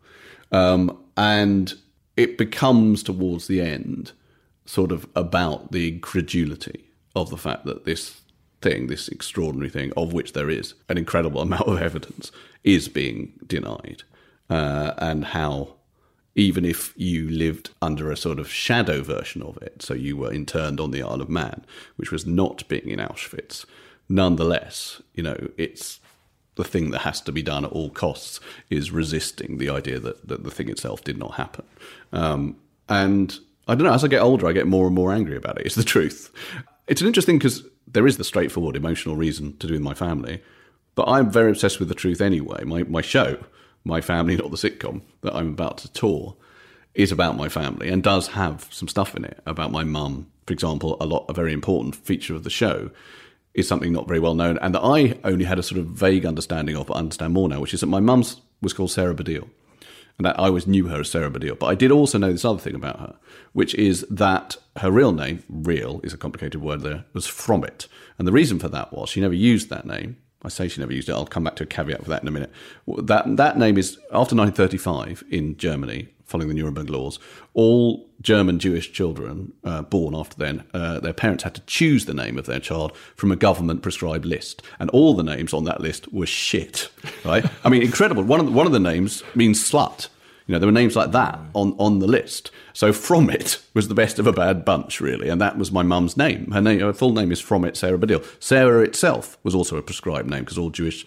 [0.52, 1.74] Um, and
[2.16, 4.12] it becomes towards the end
[4.66, 6.83] sort of about the incredulity
[7.16, 8.22] of the fact that this
[8.62, 12.32] thing, this extraordinary thing, of which there is an incredible amount of evidence,
[12.64, 14.04] is being denied,
[14.50, 15.76] uh, and how
[16.36, 19.82] even if you lived under a sort of shadow version of it.
[19.84, 21.64] So you were interned on the Isle of Man,
[21.96, 23.66] which was not being in Auschwitz.
[24.10, 26.00] Nonetheless, you know, it's
[26.56, 30.28] the thing that has to be done at all costs is resisting the idea that,
[30.28, 31.66] that the thing itself did not happen.
[32.12, 32.58] Um,
[32.90, 35.60] and I don't know, as I get older, I get more and more angry about
[35.60, 35.66] it.
[35.66, 36.32] It's the truth.
[36.88, 40.42] It's an interesting because there is the straightforward emotional reason to do with my family,
[40.96, 42.64] but I'm very obsessed with the truth anyway.
[42.66, 43.44] My, my show,
[43.86, 46.36] My Family, Not the Sitcom, that I'm about to tour,
[46.94, 50.28] is about my family and does have some stuff in it about my mum.
[50.46, 52.92] For example, a lot, a very important feature of the show
[53.54, 56.26] is something not very well known and that I only had a sort of vague
[56.26, 59.48] understanding of, but understand more now, which is that my mum's was called Sarah Baddiel.
[60.18, 61.58] And I always knew her as Sarah Baddiel.
[61.58, 63.16] But I did also know this other thing about her,
[63.54, 67.88] which is that her real name, real is a complicated word there, was Frommet.
[68.18, 70.18] And the reason for that was she never used that name.
[70.44, 71.14] I say she never used it.
[71.14, 72.52] I'll come back to a caveat for that in a minute.
[72.88, 77.20] That that name is after 1935 in Germany following the Nuremberg laws,
[77.54, 82.14] all German Jewish children uh, born after then, uh, their parents had to choose the
[82.14, 85.80] name of their child from a government prescribed list, and all the names on that
[85.80, 86.90] list were shit.
[87.24, 87.46] Right?
[87.64, 88.24] I mean, incredible.
[88.24, 90.08] One of the, one of the names means slut.
[90.48, 92.52] You know, there were names like that on, on the list.
[92.74, 96.18] So Frommet was the best of a bad bunch, really, and that was my mum's
[96.18, 96.52] name.
[96.52, 98.26] Her name, her full name is Frommet Sarah Baddiel.
[98.42, 101.06] Sarah itself was also a prescribed name because all Jewish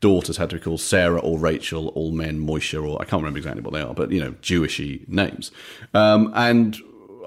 [0.00, 3.38] daughters had to be called Sarah or Rachel, all men Moisha, or I can't remember
[3.38, 5.50] exactly what they are, but you know, Jewishy names.
[5.94, 6.76] Um, and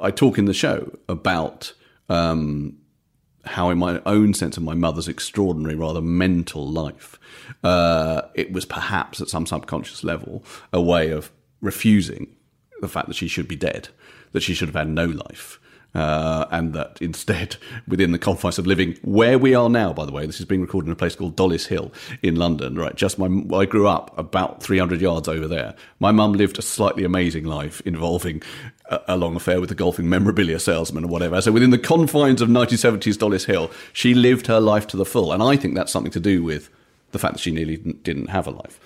[0.01, 1.73] I talk in the show about
[2.07, 2.77] um,
[3.45, 7.19] how, in my own sense of my mother's extraordinary, rather mental life,
[7.63, 12.35] uh, it was perhaps at some subconscious level a way of refusing
[12.81, 13.89] the fact that she should be dead,
[14.31, 15.59] that she should have had no life
[15.95, 20.11] uh, and that instead, within the confines of living where we are now, by the
[20.11, 21.91] way, this is being recorded in a place called Dollis Hill
[22.21, 22.95] in London, right?
[22.95, 25.75] Just my, I grew up about 300 yards over there.
[25.99, 28.41] My mum lived a slightly amazing life involving
[28.85, 31.41] a, a long affair with a golfing memorabilia salesman or whatever.
[31.41, 35.31] So within the confines of 1970s Dollis Hill, she lived her life to the full.
[35.31, 36.69] And I think that's something to do with
[37.11, 38.79] the fact that she nearly didn't have a life.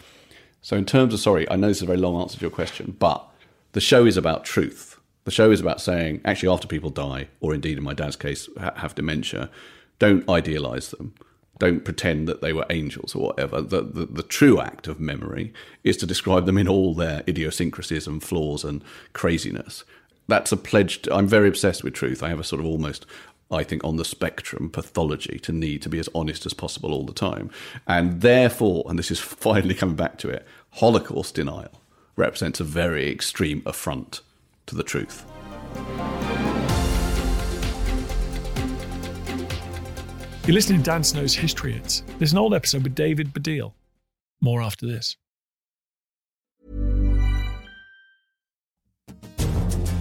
[0.64, 2.50] So in terms of, sorry, I know this is a very long answer to your
[2.50, 3.24] question, but
[3.74, 4.94] the show is about truth
[5.26, 8.50] the show is about saying, actually, after people die, or indeed in my dad's case,
[8.58, 9.50] have dementia,
[10.00, 11.14] don't idealize them.
[11.60, 13.62] Don't pretend that they were angels or whatever.
[13.62, 18.08] The, the, the true act of memory is to describe them in all their idiosyncrasies
[18.08, 19.86] and flaws and craziness.
[20.28, 21.04] That's a pledge.
[21.04, 22.24] To, I'm very obsessed with truth.
[22.24, 23.06] I have a sort of almost
[23.52, 27.06] I think, on the spectrum pathology to need to be as honest as possible all
[27.06, 27.52] the time.
[27.88, 31.72] And therefore, and this is finally coming back to it, Holocaust denial
[32.16, 34.22] represents a very extreme affront
[34.68, 35.26] to the truth.
[40.46, 42.04] You're listening to Dan Snow's History Hits.
[42.18, 43.72] There's an old episode with David Baddiel.
[44.42, 45.16] More after this.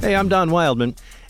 [0.01, 0.97] Hey, I'm Don Wildman,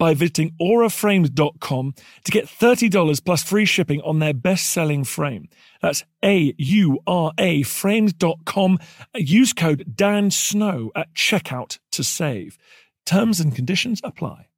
[0.00, 5.50] by visiting auraframes.com to get $30 plus free shipping on their best selling frame.
[5.82, 8.78] That's A U R A frames.com.
[9.14, 12.56] Use code Dan Snow at checkout to save.
[13.04, 14.49] Terms and conditions apply.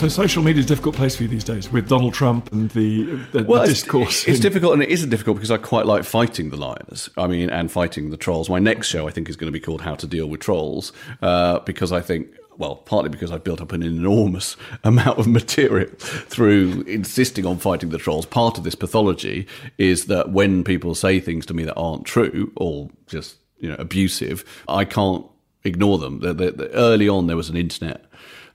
[0.00, 2.70] So social media is a difficult place for you these days with Donald Trump and
[2.70, 4.26] the, the, well, the it's, discourse.
[4.26, 7.10] It's in- difficult, and it isn't difficult because I quite like fighting the liars.
[7.18, 8.48] I mean, and fighting the trolls.
[8.48, 10.94] My next show, I think, is going to be called "How to Deal with Trolls,"
[11.20, 12.28] uh, because I think.
[12.56, 17.90] Well, partly because I've built up an enormous amount of material through insisting on fighting
[17.90, 18.24] the trolls.
[18.24, 22.52] Part of this pathology is that when people say things to me that aren't true
[22.56, 25.26] or just you know abusive, I can't
[25.62, 26.20] ignore them.
[26.20, 28.06] The, the, the, early on, there was an internet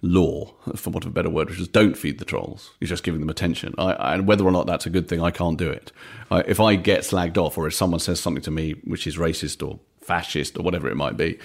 [0.06, 2.72] law, for want of a better word, which is don't feed the trolls.
[2.80, 3.74] You're just giving them attention.
[3.78, 5.92] I, and whether or not that's a good thing, I can't do it.
[6.32, 9.18] I, if I get slagged off or if someone says something to me which is
[9.18, 11.40] racist or fascist or whatever it might be,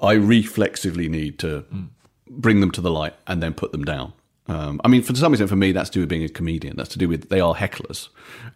[0.00, 1.88] I reflexively need to mm.
[2.28, 4.12] bring them to the light and then put them down.
[4.46, 6.76] Um, I mean, for some extent, for me, that's to do with being a comedian.
[6.76, 8.08] That's to do with they are hecklers,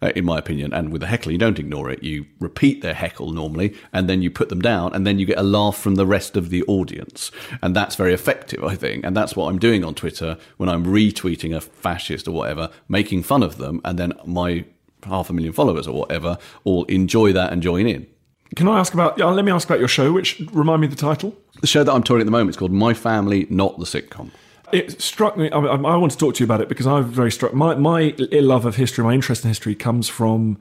[0.03, 0.71] uh, in my opinion.
[0.71, 2.03] And with a heckler, you don't ignore it.
[2.03, 5.39] You repeat their heckle normally, and then you put them down, and then you get
[5.39, 7.31] a laugh from the rest of the audience.
[7.63, 9.03] And that's very effective, I think.
[9.03, 13.23] And that's what I'm doing on Twitter when I'm retweeting a fascist or whatever, making
[13.23, 14.65] fun of them, and then my
[15.03, 18.05] half a million followers or whatever all enjoy that and join in.
[18.55, 19.17] Can I ask about?
[19.17, 20.11] Yeah, let me ask about your show.
[20.11, 21.35] Which remind me the title.
[21.61, 24.29] The show that I'm touring at the moment is called My Family, Not the Sitcom
[24.71, 25.49] it struck me.
[25.51, 27.53] I, I, want to talk to you about it because I'm very struck.
[27.53, 30.57] My my love of history, my interest in history, comes from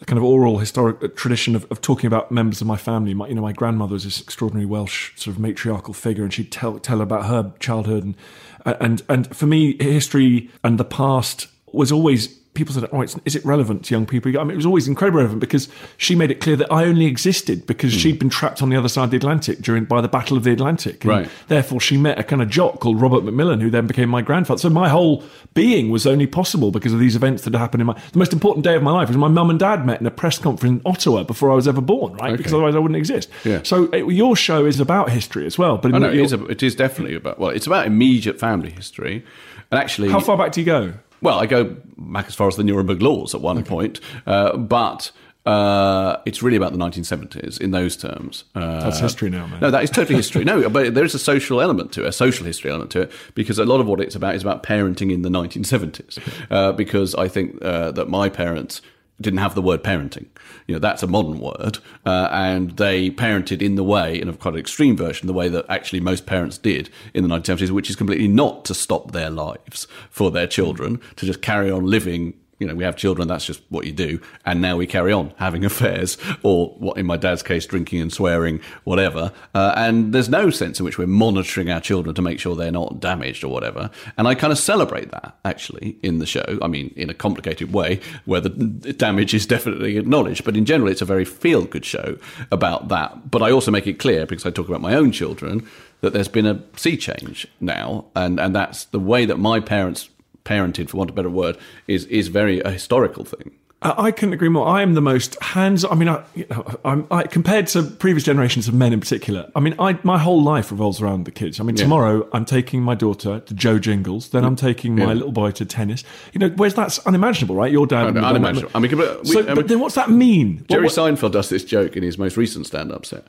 [0.00, 3.14] a kind of oral historic uh, tradition of, of talking about members of my family.
[3.14, 6.52] My, you know, my grandmother was this extraordinary Welsh sort of matriarchal figure, and she'd
[6.52, 8.16] tell tell about her childhood and
[8.64, 13.36] uh, and and for me, history and the past was always people said, "Oh, is
[13.36, 16.30] it relevant to young people?" I mean, it was always incredibly relevant because she made
[16.30, 17.98] it clear that I only existed because mm.
[17.98, 20.42] she'd been trapped on the other side of the Atlantic during by the Battle of
[20.42, 21.04] the Atlantic.
[21.04, 21.28] Right.
[21.48, 24.58] Therefore, she met a kind of jock called Robert Macmillan, who then became my grandfather.
[24.58, 25.22] So my whole
[25.54, 28.00] being was only possible because of these events that had happened in my.
[28.12, 30.10] The most important day of my life was my mum and dad met in a
[30.10, 32.32] press conference in Ottawa before I was ever born, right?
[32.32, 32.36] Okay.
[32.38, 33.28] Because otherwise I wouldn't exist.
[33.44, 33.62] Yeah.
[33.62, 36.44] So it, your show is about history as well, but I know, it is, a,
[36.46, 39.24] it is definitely about well, it's about immediate family history,
[39.70, 40.94] and actually, how far back do you go?
[41.20, 43.68] Well, I go back as far as the Nuremberg laws at one okay.
[43.68, 45.12] point, uh, but.
[45.44, 48.42] Uh, it's really about the 1970s in those terms.
[48.56, 49.60] Uh, That's history now, man.
[49.60, 50.42] No, that is totally history.
[50.42, 53.12] no, but there is a social element to it, a social history element to it,
[53.36, 56.18] because a lot of what it's about is about parenting in the 1970s.
[56.50, 58.82] Uh, because I think uh, that my parents
[59.20, 60.26] didn't have the word parenting.
[60.66, 64.32] You know, that's a modern word, uh, and they parented in the way, in a
[64.34, 67.90] quite an extreme version, the way that actually most parents did in the 1970s, which
[67.90, 72.34] is completely not to stop their lives for their children, to just carry on living
[72.58, 74.20] you know, we have children, that's just what you do.
[74.44, 78.12] And now we carry on having affairs, or what in my dad's case, drinking and
[78.12, 79.32] swearing, whatever.
[79.54, 82.70] Uh, and there's no sense in which we're monitoring our children to make sure they're
[82.70, 83.90] not damaged or whatever.
[84.16, 86.58] And I kind of celebrate that actually in the show.
[86.62, 88.48] I mean, in a complicated way, where the
[88.96, 90.44] damage is definitely acknowledged.
[90.44, 92.18] But in general, it's a very feel good show
[92.50, 93.30] about that.
[93.30, 95.66] But I also make it clear, because I talk about my own children,
[96.00, 98.06] that there's been a sea change now.
[98.14, 100.08] And, and that's the way that my parents
[100.46, 103.52] parented, for want of a better word, is is very a historical thing.
[103.82, 104.66] I couldn't agree more.
[104.66, 105.84] I am the most hands.
[105.84, 109.50] I mean, I, you know, I'm I, compared to previous generations of men in particular.
[109.54, 111.60] I mean, I, my whole life revolves around the kids.
[111.60, 111.82] I mean, yeah.
[111.82, 114.30] tomorrow I'm taking my daughter to Jo Jingles.
[114.30, 115.12] Then I'm taking my yeah.
[115.12, 116.04] little boy to tennis.
[116.32, 117.70] You know, whereas that's unimaginable, right?
[117.70, 118.14] Your dad.
[118.14, 118.70] No, no, unimaginable.
[118.74, 120.64] I mean, but, we, so, I mean, but then what's that mean?
[120.70, 123.26] Jerry what, what, Seinfeld does this joke in his most recent stand-up set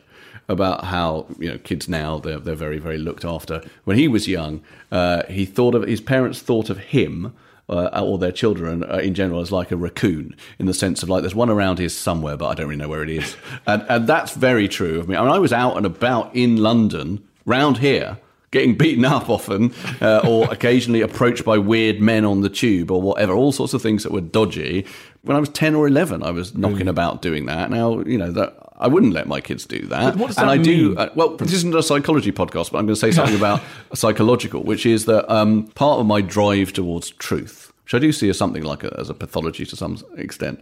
[0.48, 3.62] about how you know kids now they're they're very very looked after.
[3.84, 7.34] When he was young, uh, he thought of his parents thought of him.
[7.70, 11.10] Uh, or their children uh, in general as like a raccoon in the sense of
[11.10, 13.36] like there's one around here somewhere, but I don't really know where it is,
[13.68, 15.18] and, and that's very true of me.
[15.18, 18.20] I mean, I was out and about in London, round here,
[18.52, 23.02] getting beaten up often, uh, or occasionally approached by weird men on the tube or
[23.02, 24.86] whatever, all sorts of things that were dodgy.
[25.24, 27.70] When I was 10 or 11, I was knocking about doing that.
[27.70, 30.16] Now, you know, that I wouldn't let my kids do that.
[30.16, 30.64] What does and that I mean?
[30.64, 30.98] do.
[30.98, 33.62] Uh, well, this isn't a psychology podcast, but I'm going to say something about
[33.94, 38.30] psychological, which is that um, part of my drive towards truth, which I do see
[38.30, 40.62] as something like a, as a pathology to some extent,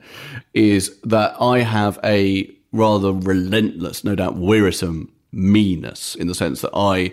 [0.53, 6.71] is that I have a rather relentless, no doubt wearisome meanness in the sense that
[6.73, 7.11] I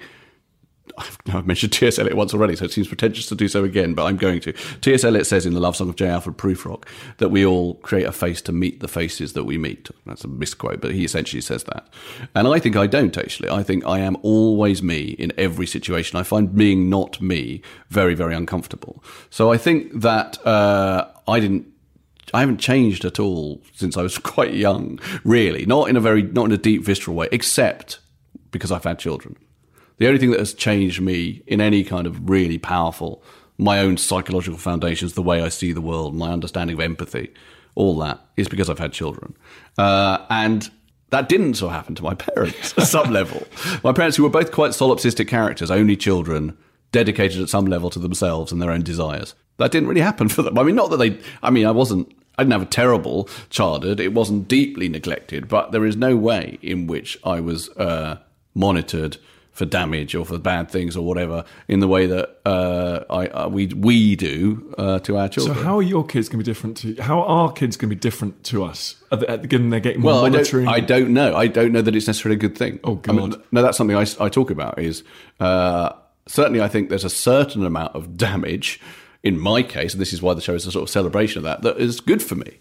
[1.32, 1.98] I've mentioned T.S.
[1.98, 4.52] Eliot once already, so it seems pretentious to do so again, but I'm going to.
[4.80, 5.04] T.S.
[5.04, 6.08] Eliot says in The Love Song of J.
[6.08, 6.86] Alfred Prufrock
[7.18, 9.90] that we all create a face to meet the faces that we meet.
[10.06, 11.88] That's a misquote, but he essentially says that.
[12.34, 13.50] And I think I don't, actually.
[13.50, 16.18] I think I am always me in every situation.
[16.18, 19.02] I find being not me very, very uncomfortable.
[19.30, 21.72] So I think that uh, I didn't
[22.34, 25.66] I haven't changed at all since I was quite young, really.
[25.66, 28.00] Not in a very, not in a deep, visceral way, except
[28.50, 29.36] because I've had children.
[29.98, 33.22] The only thing that has changed me in any kind of really powerful,
[33.58, 37.32] my own psychological foundations, the way I see the world, my understanding of empathy,
[37.74, 39.34] all that is because I've had children.
[39.78, 40.70] Uh, and
[41.10, 43.46] that didn't so happen to my parents at some level.
[43.84, 46.56] My parents, who were both quite solipsistic characters, only children,
[46.90, 49.34] dedicated at some level to themselves and their own desires.
[49.56, 50.58] That didn't really happen for them.
[50.58, 51.18] I mean, not that they.
[51.42, 52.12] I mean, I wasn't.
[52.38, 54.00] I didn't have a terrible childhood.
[54.00, 58.18] It wasn't deeply neglected, but there is no way in which I was uh,
[58.54, 59.18] monitored
[59.52, 63.48] for damage or for bad things or whatever in the way that uh, I, uh,
[63.48, 65.56] we we do uh, to our children.
[65.56, 66.94] So how are your kids going to be different to?
[67.02, 68.96] How are kids going to be different to us?
[69.12, 70.68] At the, at given they're getting more well, monitoring.
[70.68, 71.36] I don't, I don't know.
[71.36, 72.80] I don't know that it's necessarily a good thing.
[72.82, 73.14] Oh God!
[73.14, 74.78] I mean, no, that's something I, I talk about.
[74.78, 75.04] Is
[75.38, 75.92] uh,
[76.26, 78.80] certainly I think there's a certain amount of damage
[79.22, 81.44] in my case, and this is why the show is a sort of celebration of
[81.44, 81.62] that.
[81.62, 82.58] That is good for me.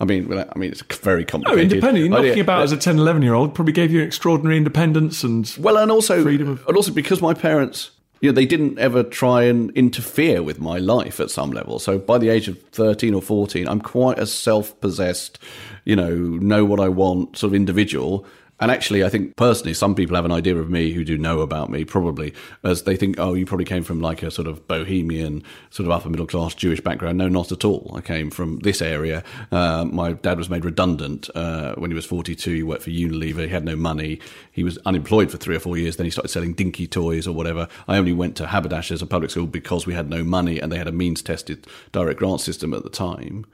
[0.00, 1.72] I mean, I mean, it's very no, complicated.
[1.72, 1.98] independent.
[1.98, 2.42] You're knocking idea.
[2.42, 5.90] about as a 10, 11 year old probably gave you extraordinary independence and Well, and
[5.90, 7.90] also, freedom of- and also because my parents,
[8.22, 11.78] you know, they didn't ever try and interfere with my life at some level.
[11.78, 15.38] So by the age of thirteen or fourteen, I'm quite a self-possessed,
[15.84, 18.24] you know, know what I want sort of individual.
[18.60, 21.40] And actually, I think personally, some people have an idea of me who do know
[21.40, 24.68] about me, probably, as they think, oh, you probably came from like a sort of
[24.68, 27.16] bohemian, sort of upper middle class Jewish background.
[27.16, 27.90] No, not at all.
[27.94, 29.24] I came from this area.
[29.50, 32.54] Uh, my dad was made redundant uh, when he was 42.
[32.54, 33.44] He worked for Unilever.
[33.44, 34.20] He had no money.
[34.52, 35.96] He was unemployed for three or four years.
[35.96, 37.66] Then he started selling dinky toys or whatever.
[37.88, 40.78] I only went to Haberdashers' a public school because we had no money and they
[40.78, 43.46] had a means tested direct grant system at the time.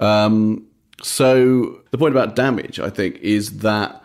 [0.00, 0.66] Um,
[1.02, 4.02] so the point about damage, I think, is that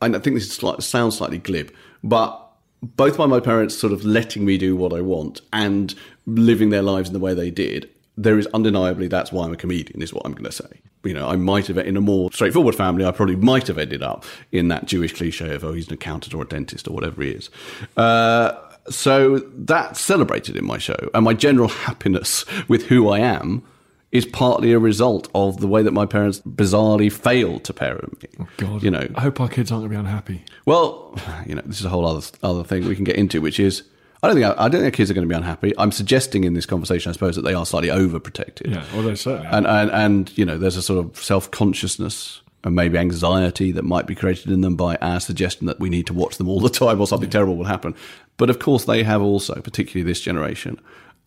[0.00, 1.72] I think this sounds slightly glib,
[2.02, 2.46] but
[2.82, 5.94] both by my parents sort of letting me do what I want and
[6.26, 9.56] living their lives in the way they did, there is undeniably that's why I'm a
[9.56, 10.80] comedian, is what I'm going to say.
[11.04, 14.02] You know, I might have, in a more straightforward family, I probably might have ended
[14.02, 17.22] up in that Jewish cliche of, oh, he's an accountant or a dentist or whatever
[17.22, 17.50] he is.
[17.96, 18.52] Uh,
[18.88, 21.10] so that's celebrated in my show.
[21.14, 23.62] And my general happiness with who I am
[24.12, 28.28] is partly a result of the way that my parents bizarrely failed to parent me.
[28.40, 30.44] Oh, God, You know, I hope our kids aren't going to be unhappy.
[30.66, 33.60] well, you know, this is a whole other other thing we can get into, which
[33.60, 33.84] is
[34.22, 35.72] I don't think I, don't think kids are going to be unhappy.
[35.78, 39.48] I'm suggesting in this conversation, I suppose, that they are slightly overprotected, Yeah, although certainly.
[39.50, 43.84] and and and you know, there's a sort of self consciousness and maybe anxiety that
[43.84, 46.60] might be created in them by our suggestion that we need to watch them all
[46.60, 47.94] the time or something terrible will happen.
[48.36, 50.78] But of course, they have also, particularly this generation,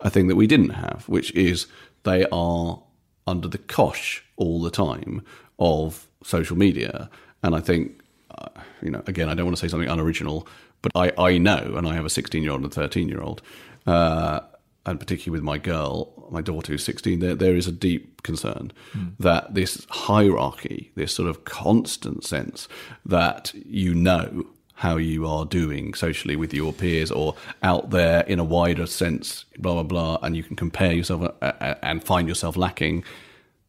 [0.02, 1.66] a thing that we didn't have, which is
[2.04, 2.82] they are
[3.28, 5.24] under the cosh all the time
[5.60, 7.10] of social media,
[7.42, 8.04] and I think
[8.38, 8.50] uh,
[8.82, 10.48] you know, again, I don't want to say something unoriginal,
[10.82, 13.22] but I, I know, and I have a 16 year old and a 13 year
[13.22, 13.42] old,
[13.86, 14.42] uh,
[14.86, 18.72] and particularly with my girl, my daughter who's 16, there, there is a deep concern
[19.20, 22.68] that this hierarchy, this sort of constant sense
[23.06, 24.46] that you know
[24.76, 29.46] how you are doing socially with your peers or out there in a wider sense,
[29.58, 33.04] blah, blah, blah, and you can compare yourself uh, uh, and find yourself lacking.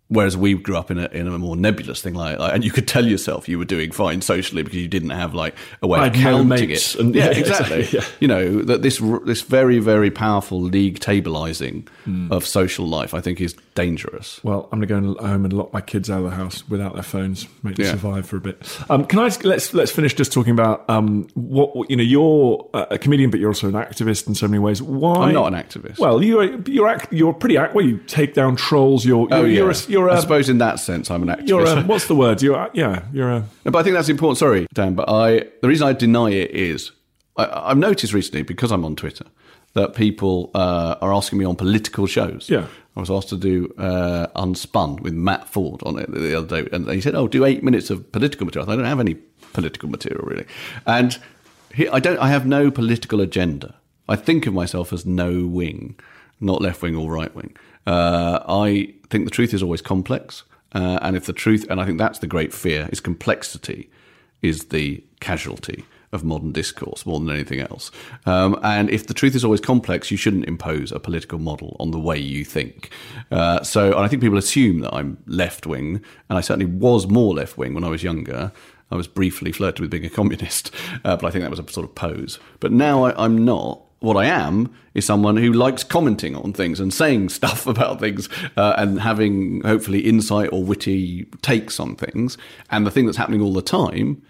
[0.09, 2.71] Whereas we grew up in a in a more nebulous thing, like, like and you
[2.71, 5.99] could tell yourself you were doing fine socially because you didn't have like a way
[5.99, 6.95] I of counting it.
[6.97, 7.79] and- yeah, yeah, exactly.
[7.81, 8.05] exactly, yeah.
[8.21, 12.31] You know that this this very very powerful league tableizing Hmm.
[12.31, 14.41] of social life, I think, is dangerous.
[14.45, 16.93] Well, I'm going to go home and lock my kids out of the house without
[16.93, 17.93] their phones, make them Yeah.
[17.93, 18.63] survive for a bit.
[18.91, 22.03] Um, can I just, let's let's finish just talking about um, what what- you know?
[22.03, 24.83] You're a comedian, but you're also an activist in so many ways.
[24.83, 25.15] Why?
[25.29, 25.99] I'm not an activist.
[25.99, 27.75] Well, you're you're act, you're pretty act.
[27.75, 29.07] Well, you take down trolls.
[29.07, 31.29] You're you're, oh yeah, you're a, you're I a, suppose in that sense, I'm an
[31.29, 31.49] activist.
[31.49, 32.43] you're a what's the word?
[32.43, 34.39] You're a, yeah, you're a No, but I think that's important.
[34.39, 36.93] Sorry, Dan, but I the reason I deny it is
[37.37, 39.27] I, I've noticed recently because I'm on Twitter
[39.75, 42.49] that people uh, are asking me on political shows.
[42.49, 42.67] Yeah.
[42.97, 46.69] I was asked to do uh, Unspun with Matt Forde on it the other day,
[46.71, 49.15] and he said, "Oh, do eight minutes of political material." I don't have any
[49.53, 50.47] political material really,
[50.87, 51.19] and
[51.75, 52.19] he, I don't.
[52.19, 53.75] I have no political agenda.
[54.09, 55.99] I think of myself as no wing,
[56.41, 57.57] not left wing or right wing.
[57.87, 61.87] Uh, I think the truth is always complex, uh, and if the truth, and I
[61.87, 63.91] think that's the great fear, is complexity
[64.43, 67.91] is the casualty of modern discourse more than anything else.
[68.25, 71.91] Um, and if the truth is always complex, you shouldn't impose a political model on
[71.91, 72.91] the way you think.
[73.31, 77.07] Uh, so, and I think people assume that I'm left wing, and I certainly was
[77.09, 78.53] more left wing when I was younger.
[78.91, 80.71] I was briefly flirted with being a communist,
[81.05, 82.39] uh, but I think that was a sort of pose.
[82.61, 83.81] But now I, I'm not.
[84.05, 88.29] What I am is someone who likes commenting on things and saying stuff about things
[88.55, 92.37] uh, and having hopefully insight or witty takes on things.
[92.71, 94.21] And the thing that's happening all the time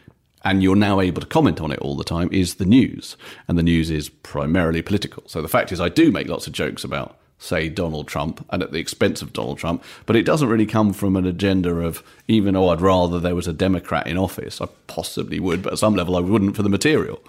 [0.44, 3.16] and you're now able to comment on it all the time is the news.
[3.48, 5.24] And the news is primarily political.
[5.26, 8.62] So the fact is, I do make lots of jokes about, say, Donald Trump and
[8.62, 12.04] at the expense of Donald Trump, but it doesn't really come from an agenda of
[12.28, 14.60] even, oh, I'd rather there was a Democrat in office.
[14.60, 17.20] I possibly would, but at some level I wouldn't for the material.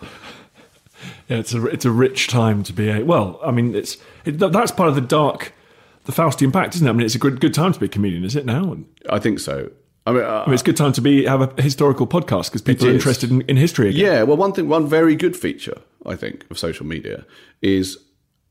[1.27, 3.39] Yeah, it's a it's a rich time to be a well.
[3.43, 5.53] I mean, it's it, that's part of the dark,
[6.05, 6.89] the Faustian pact, isn't it?
[6.89, 8.77] I mean, it's a good good time to be a comedian, is it now?
[9.09, 9.71] I think so.
[10.07, 12.45] I mean, uh, I mean, it's a good time to be have a historical podcast
[12.45, 14.05] because people are interested in, in history again.
[14.05, 17.25] Yeah, well, one thing, one very good feature I think of social media
[17.61, 17.97] is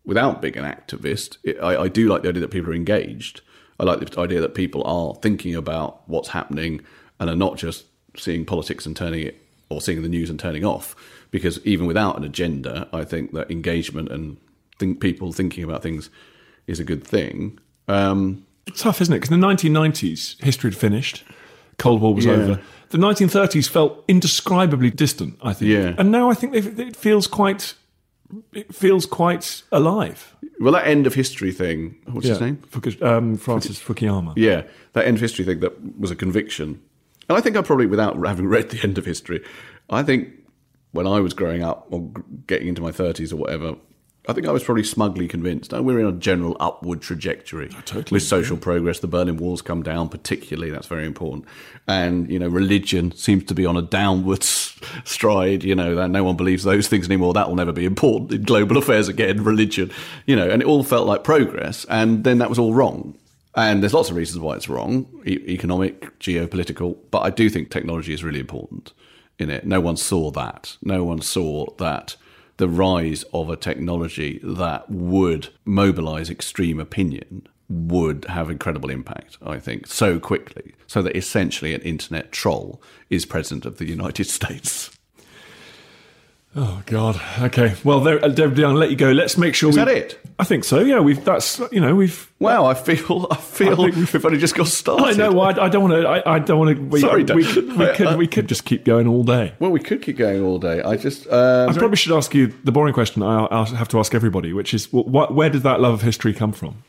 [0.05, 3.41] without being an activist, it, I, I do like the idea that people are engaged.
[3.79, 6.81] I like the idea that people are thinking about what's happening
[7.19, 7.87] and are not just
[8.17, 10.95] seeing politics and turning it or seeing the news and turning off.
[11.31, 14.37] Because even without an agenda, I think that engagement and
[14.79, 16.11] think people thinking about things
[16.67, 17.59] is a good thing.
[17.89, 19.19] Um, It's tough, isn't it?
[19.21, 21.23] Because in the 1990s, history had finished,
[21.79, 22.33] Cold War was Yeah.
[22.33, 22.61] over.
[22.91, 25.37] The 1930s felt indescribably distant.
[25.43, 25.95] I think, Yeah.
[25.99, 27.75] and now I think it feels quite,
[28.53, 30.35] it feels quite alive.
[30.61, 32.59] well, that end of history thing, what's his name?
[32.71, 34.33] Fuku- um, Francis Fukuyama.
[34.37, 34.63] Yeah,
[34.93, 36.81] that end of history thing that was a conviction.
[37.29, 39.45] And I think I probably, without having read the end of history,
[39.91, 40.29] I think
[40.93, 42.11] when I was growing up or
[42.47, 43.77] getting into my 30s or whatever,
[44.27, 45.75] I think I was probably smugly convinced.
[45.75, 49.01] Oh, we're in a general upward trajectory totally, with social progress.
[49.01, 50.71] The Berlin Wall's come down, particularly.
[50.71, 51.45] That's very important.
[51.87, 55.63] And, you know, religion seems to be on a downward stride.
[55.63, 57.35] You know, that no one believes those things anymore.
[57.35, 59.91] That will never be important in global affairs again, religion.
[60.25, 61.85] You know, and it all felt like progress.
[61.91, 63.19] And then that was all wrong.
[63.57, 66.97] And there's lots of reasons why it's wrong e- economic, geopolitical.
[67.11, 68.93] But I do think technology is really important
[69.39, 69.67] in it.
[69.67, 70.77] No one saw that.
[70.83, 72.17] No one saw that
[72.57, 79.59] the rise of a technology that would mobilize extreme opinion would have incredible impact, I
[79.59, 80.75] think, so quickly.
[80.87, 82.81] So that essentially an internet troll
[83.11, 84.94] is president of the United States.
[86.57, 87.21] Oh God.
[87.41, 87.75] Okay.
[87.83, 89.11] Well, there, uh, Young, let you go.
[89.11, 89.71] Let's make sure.
[89.71, 90.21] Is we, that it?
[90.39, 90.81] I think so.
[90.81, 91.01] Yeah.
[91.01, 91.25] We've.
[91.25, 91.61] That's.
[91.73, 91.95] You know.
[91.97, 92.31] We've.
[92.39, 95.21] Wow, I feel I feel I think we've, only just got started.
[95.21, 95.41] I know.
[95.41, 96.09] I, I don't want to.
[96.09, 96.83] I, I don't want to.
[96.83, 97.55] We, Sorry, we, Dave.
[97.55, 98.19] could, we could.
[98.19, 99.55] We could just keep going all day.
[99.59, 100.81] Well, we could keep going all day.
[100.83, 103.23] I just um, I probably should ask you the boring question.
[103.23, 106.33] I, I'll have to ask everybody, which is, wh- where did that love of history
[106.33, 106.83] come from?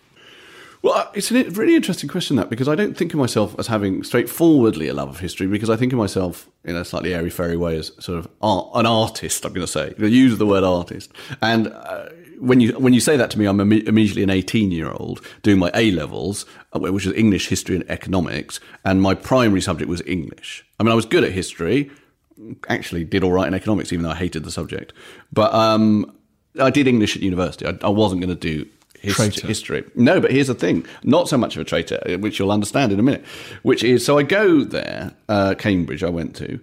[0.85, 4.03] Well, it's a really interesting question that because I don't think of myself as having
[4.03, 7.57] straightforwardly a love of history because I think of myself in a slightly airy fairy
[7.57, 9.43] way as sort of art, an artist.
[9.43, 11.11] I'm going to say use the word artist,
[11.41, 14.69] and uh, when you when you say that to me, I'm imme- immediately an 18
[14.69, 19.15] year old doing my A levels, uh, which is English, history, and economics, and my
[19.15, 20.63] primary subject was English.
[20.79, 21.89] I mean, I was good at history,
[22.69, 24.93] actually did all right in economics, even though I hated the subject,
[25.33, 26.15] but um,
[26.59, 27.65] I did English at university.
[27.65, 28.69] I, I wasn't going to do
[29.13, 29.83] his- history.
[29.95, 32.99] No, but here's the thing: not so much of a traitor, which you'll understand in
[32.99, 33.23] a minute.
[33.63, 36.03] Which is, so I go there, uh, Cambridge.
[36.03, 36.59] I went to,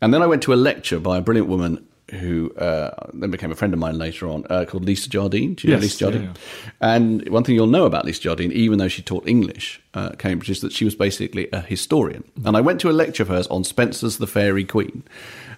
[0.00, 1.86] and then I went to a lecture by a brilliant woman
[2.20, 5.54] who uh, then became a friend of mine later on, uh, called Lisa Jardine.
[5.54, 6.22] Do you know Yes, Lisa Jardine?
[6.22, 6.32] yeah,
[6.80, 10.18] And one thing you'll know about Lisa Jardine, even though she taught English uh, at
[10.18, 12.22] Cambridge, is that she was basically a historian.
[12.44, 15.02] And I went to a lecture of hers on Spenser's The Faerie Queene,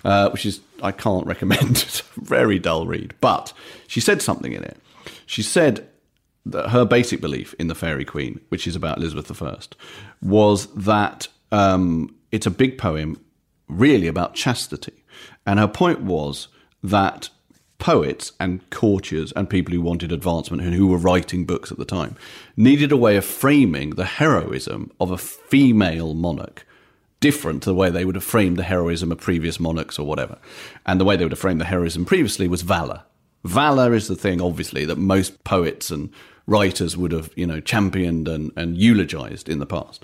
[0.05, 1.71] uh, which is, I can't recommend.
[1.73, 3.13] It's a very dull read.
[3.21, 3.53] But
[3.89, 4.77] she said something in it.
[5.27, 5.87] She said
[6.47, 9.59] that her basic belief in the Faerie Queene, which is about Elizabeth I,
[10.23, 13.21] was that um, it's a big poem
[13.69, 15.05] really about chastity.
[15.45, 16.49] And her point was
[16.83, 17.29] that
[17.79, 21.85] poets and courtiers and people who wanted advancement and who were writing books at the
[21.85, 22.17] time
[22.57, 26.65] needed a way of framing the heroism of a female monarch
[27.21, 30.39] different to the way they would have framed the heroism of previous monarchs or whatever.
[30.85, 33.03] And the way they would have framed the heroism previously was valor.
[33.45, 36.11] Valor is the thing, obviously, that most poets and
[36.47, 40.03] writers would have, you know, championed and, and eulogized in the past.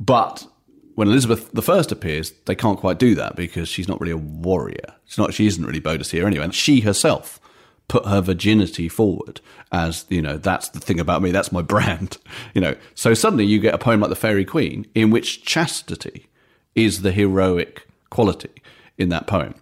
[0.00, 0.46] But
[0.94, 4.94] when Elizabeth I appears, they can't quite do that because she's not really a warrior.
[5.06, 5.32] She's not.
[5.32, 6.44] She isn't really Boadicea anyway.
[6.44, 7.40] And she herself
[7.86, 9.40] put her virginity forward
[9.72, 11.30] as you know that's the thing about me.
[11.30, 12.18] That's my brand.
[12.54, 12.74] You know.
[12.94, 16.26] So suddenly you get a poem like the Faerie Queene in which chastity
[16.74, 18.50] is the heroic quality
[18.96, 19.54] in that poem.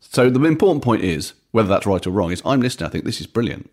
[0.00, 2.32] So the important point is whether that's right or wrong.
[2.32, 2.88] Is I'm listening.
[2.88, 3.70] I think this is brilliant.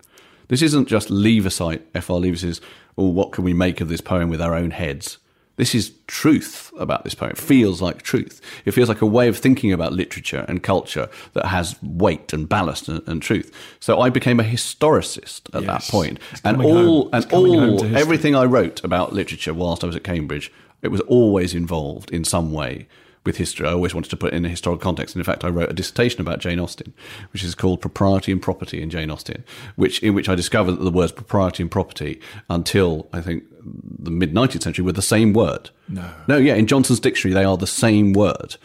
[0.48, 2.18] This isn't just Leavisite, F.R.
[2.18, 2.60] Leavis's,
[2.96, 5.18] or oh, what can we make of this poem with our own heads.
[5.56, 7.32] This is truth about this poem.
[7.32, 8.40] It feels like truth.
[8.64, 12.48] It feels like a way of thinking about literature and culture that has weight and
[12.48, 13.52] ballast and, and truth.
[13.80, 17.10] So I became a historicist at that point, and all.
[17.12, 21.54] And all everything I wrote about literature whilst I was at Cambridge, it was always
[21.54, 22.86] involved in some way
[23.24, 23.66] with history.
[23.66, 25.14] I always wanted to put it in a historical context.
[25.14, 26.92] And in fact, I wrote a dissertation about Jane Austen,
[27.32, 29.44] which is called Propriety and Property in Jane Austen,
[29.76, 34.10] which in which I discovered that the words propriety and property until I think the
[34.10, 35.70] mid 19th century were the same word.
[35.88, 36.10] No.
[36.26, 38.56] No, yeah, in Johnson's dictionary they are the same word.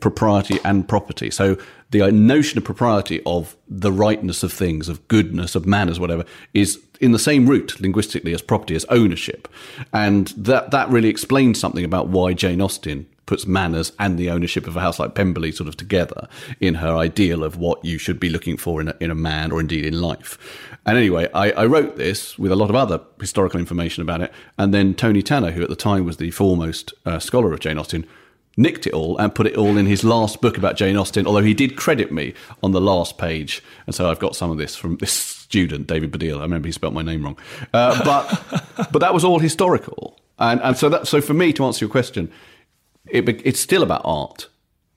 [0.00, 1.30] Propriety and property.
[1.30, 1.58] So
[1.90, 6.24] the uh, notion of propriety of the rightness of things, of goodness, of manners, whatever,
[6.54, 9.48] is in the same root linguistically as property, as ownership.
[9.92, 14.66] And that, that really explains something about why Jane Austen puts manners and the ownership
[14.66, 16.28] of a house like Pemberley sort of together
[16.60, 19.52] in her ideal of what you should be looking for in a, in a man
[19.52, 20.38] or indeed in life.
[20.84, 24.32] And anyway, I, I wrote this with a lot of other historical information about it.
[24.58, 27.78] And then Tony Tanner, who at the time was the foremost uh, scholar of Jane
[27.78, 28.06] Austen,
[28.56, 31.42] nicked it all and put it all in his last book about Jane Austen, although
[31.42, 33.62] he did credit me on the last page.
[33.86, 36.38] And so I've got some of this from this student, David Baddiel.
[36.38, 37.38] I remember he spelt my name wrong,
[37.72, 41.64] uh, but but that was all historical, and and so that so for me to
[41.64, 42.30] answer your question,
[43.12, 44.48] it, it's still about art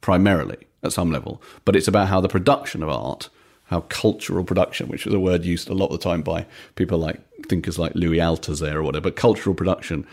[0.02, 3.30] primarily at some level, but it's about how the production of art,
[3.66, 6.46] how cultural production, which was a word used a lot of the time by
[6.76, 10.06] people like thinkers like Louis Althusser or whatever, but cultural production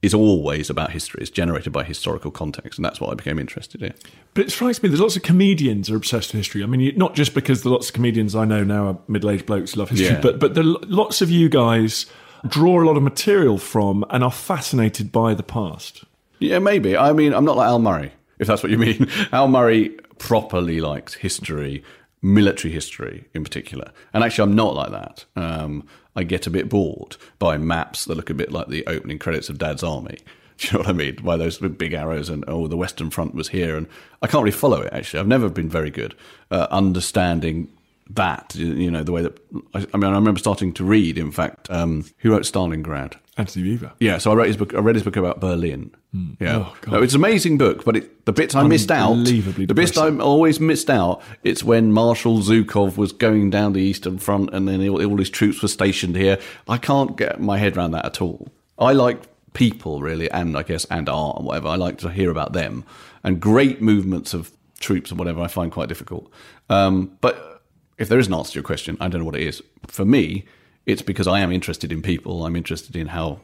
[0.00, 1.20] is always about history.
[1.20, 3.92] It's generated by historical context, and that's what I became interested in.
[4.32, 6.62] But it strikes me there's lots of comedians are obsessed with history.
[6.62, 9.74] I mean, not just because the lots of comedians I know now are middle-aged blokes
[9.74, 10.20] who love history, Yeah.
[10.20, 12.06] but but there are lots of you guys
[12.46, 16.04] draw a lot of material from and are fascinated by the past.
[16.38, 16.96] Yeah, maybe.
[16.96, 19.08] I mean, I'm not like Al Murray, if that's what you mean.
[19.32, 21.82] Al Murray properly likes history,
[22.22, 23.90] military history in particular.
[24.12, 25.24] And actually, I'm not like that.
[25.36, 25.86] Um,
[26.16, 29.48] I get a bit bored by maps that look a bit like the opening credits
[29.48, 30.18] of Dad's Army.
[30.58, 31.16] Do you know what I mean?
[31.22, 33.76] By those big arrows and, oh, the Western Front was here.
[33.76, 33.86] And
[34.22, 35.20] I can't really follow it, actually.
[35.20, 36.16] I've never been very good
[36.50, 37.68] uh, understanding
[38.10, 39.38] that, you know, the way that.
[39.74, 43.14] I, I mean, I remember starting to read, in fact, um, who wrote Stalingrad?
[43.38, 43.92] Antony Beevor.
[44.00, 44.74] Yeah, so I wrote his book.
[44.74, 45.92] I read his book about Berlin.
[46.40, 46.92] Yeah, Oh, God.
[46.92, 50.10] no, it's an amazing book, but it, the bits I missed out, the bits I
[50.18, 54.86] always missed out, it's when Marshal Zhukov was going down the Eastern Front, and then
[54.88, 56.38] all, all his troops were stationed here.
[56.68, 58.48] I can't get my head around that at all.
[58.78, 59.22] I like
[59.54, 61.68] people really, and I guess and art and whatever.
[61.68, 62.84] I like to hear about them
[63.24, 65.40] and great movements of troops and whatever.
[65.40, 66.30] I find quite difficult.
[66.70, 67.62] Um, but
[67.98, 69.62] if there is an answer to your question, I don't know what it is.
[69.88, 70.44] For me,
[70.88, 72.46] it's because I am interested in people.
[72.46, 73.40] I'm interested in how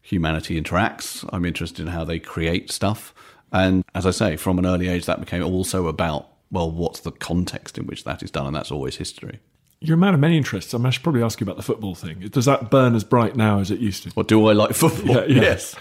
[0.00, 1.28] humanity interacts.
[1.32, 3.12] I'm interested in how they create stuff.
[3.52, 7.10] And as I say, from an early age, that became also about, well, what's the
[7.10, 8.46] context in which that is done?
[8.46, 9.40] And that's always history.
[9.80, 10.72] You're a man of many interests.
[10.72, 12.20] I, mean, I should probably ask you about the football thing.
[12.30, 14.10] Does that burn as bright now as it used to?
[14.10, 15.16] What do I like football?
[15.16, 15.42] Yeah, yeah.
[15.42, 15.76] Yes.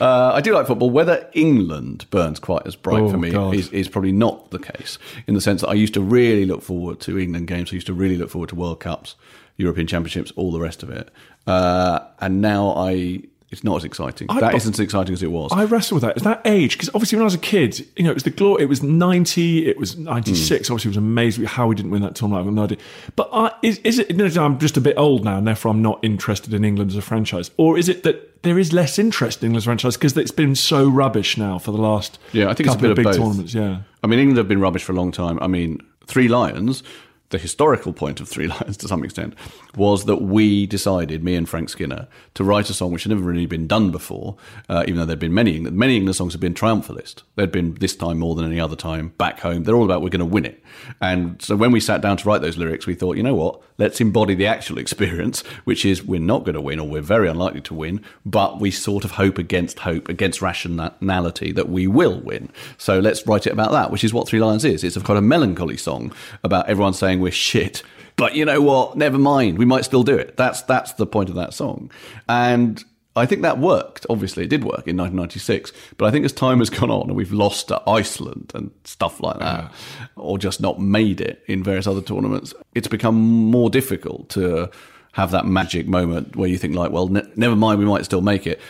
[0.00, 0.90] uh, I do like football.
[0.90, 4.98] Whether England burns quite as bright Oh, for me is, is probably not the case,
[5.26, 7.70] in the sense that I used to really look forward to England games.
[7.72, 9.16] I used to really look forward to World Cups,
[9.60, 11.10] European Championships, all the rest of it.
[11.46, 13.22] Uh, and now I.
[13.52, 14.28] It's not as exciting.
[14.30, 15.50] I- That isn't as exciting as it was.
[15.52, 16.16] I wrestle with that.
[16.16, 16.76] Is that age?
[16.76, 18.62] Because obviously, when I was a kid, you know, it was the glory.
[18.62, 19.66] It was ninety.
[19.66, 20.68] It was ninety six.
[20.68, 20.74] Hmm.
[20.74, 22.42] Obviously, it was amazing how we didn't win that tournament.
[22.42, 22.78] I've got no idea.
[23.16, 24.08] But I, is, is it?
[24.08, 26.92] You know, I'm just a bit old now, and therefore I'm not interested in England
[26.92, 27.50] as a franchise.
[27.56, 30.30] Or is it that there is less interest in England as a franchise because it's
[30.30, 32.92] been so rubbish now for the last Yeah, I think it's a couple bit of
[32.92, 33.16] of big both.
[33.16, 33.52] tournaments.
[33.52, 33.78] Yeah.
[34.04, 35.40] I mean, England have been rubbish for a long time.
[35.42, 36.84] I mean, Three Lions,
[37.30, 39.34] the historical point of Three Lions to some extent,
[39.76, 43.22] was that we decided, me and Frank Skinner, to write a song which had never
[43.22, 44.36] really been done before,
[44.68, 47.22] uh, even though there'd been many England, many England songs have been triumphalist.
[47.36, 49.64] They'd been this time more than any other time back home.
[49.64, 50.62] They're all about we're going to win it.
[51.00, 53.60] And so when we sat down to write those lyrics, we thought, you know what?
[53.78, 57.28] Let's embody the actual experience, which is we're not going to win or we're very
[57.28, 62.20] unlikely to win, but we sort of hope against hope, against rationality that we will
[62.20, 62.50] win.
[62.76, 64.84] So let's write it about that, which is what Three Lions is.
[64.84, 66.12] It's a kind of melancholy song
[66.44, 67.82] about everyone saying we're shit.
[68.16, 68.96] But you know what?
[68.96, 69.58] Never mind.
[69.58, 70.36] We might still do it.
[70.36, 71.90] That's that's the point of that song.
[72.28, 72.84] And
[73.16, 74.06] I think that worked.
[74.08, 75.72] Obviously, it did work in 1996.
[75.96, 79.20] But I think as time has gone on and we've lost to Iceland and stuff
[79.20, 79.72] like that,
[80.16, 84.70] or just not made it in various other tournaments, it's become more difficult to
[85.12, 88.20] have that magic moment where you think like, well, ne- never mind, we might still
[88.20, 88.60] make it.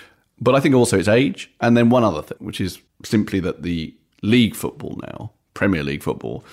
[0.41, 3.63] But I think also it's age, and then one other thing, which is simply that
[3.63, 6.45] the league football now, Premier League football,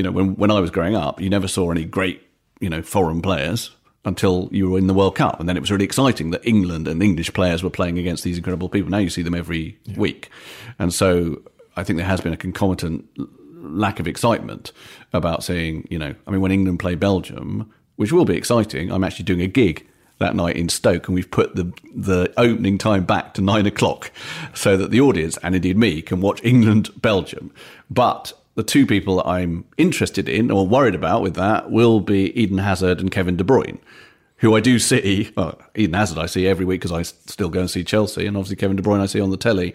[0.00, 2.22] you know, when when I was growing up, you never saw any great,
[2.58, 3.70] you know, foreign players
[4.06, 6.88] until you were in the World Cup, and then it was really exciting that England
[6.88, 8.90] and English players were playing against these incredible people.
[8.90, 10.30] Now you see them every week,
[10.78, 11.42] and so
[11.76, 13.04] I think there has been a concomitant
[13.56, 14.72] lack of excitement
[15.12, 18.90] about seeing, you know, I mean, when England play Belgium, which will be exciting.
[18.90, 19.86] I'm actually doing a gig
[20.16, 24.12] that night in Stoke, and we've put the the opening time back to nine o'clock,
[24.54, 27.52] so that the audience and indeed me can watch England Belgium.
[27.90, 32.38] But the two people that I'm interested in or worried about with that will be
[32.38, 33.78] Eden Hazard and Kevin De Bruyne,
[34.38, 35.32] who I do see.
[35.36, 38.36] Well, Eden Hazard I see every week because I still go and see Chelsea, and
[38.36, 39.74] obviously Kevin De Bruyne I see on the telly.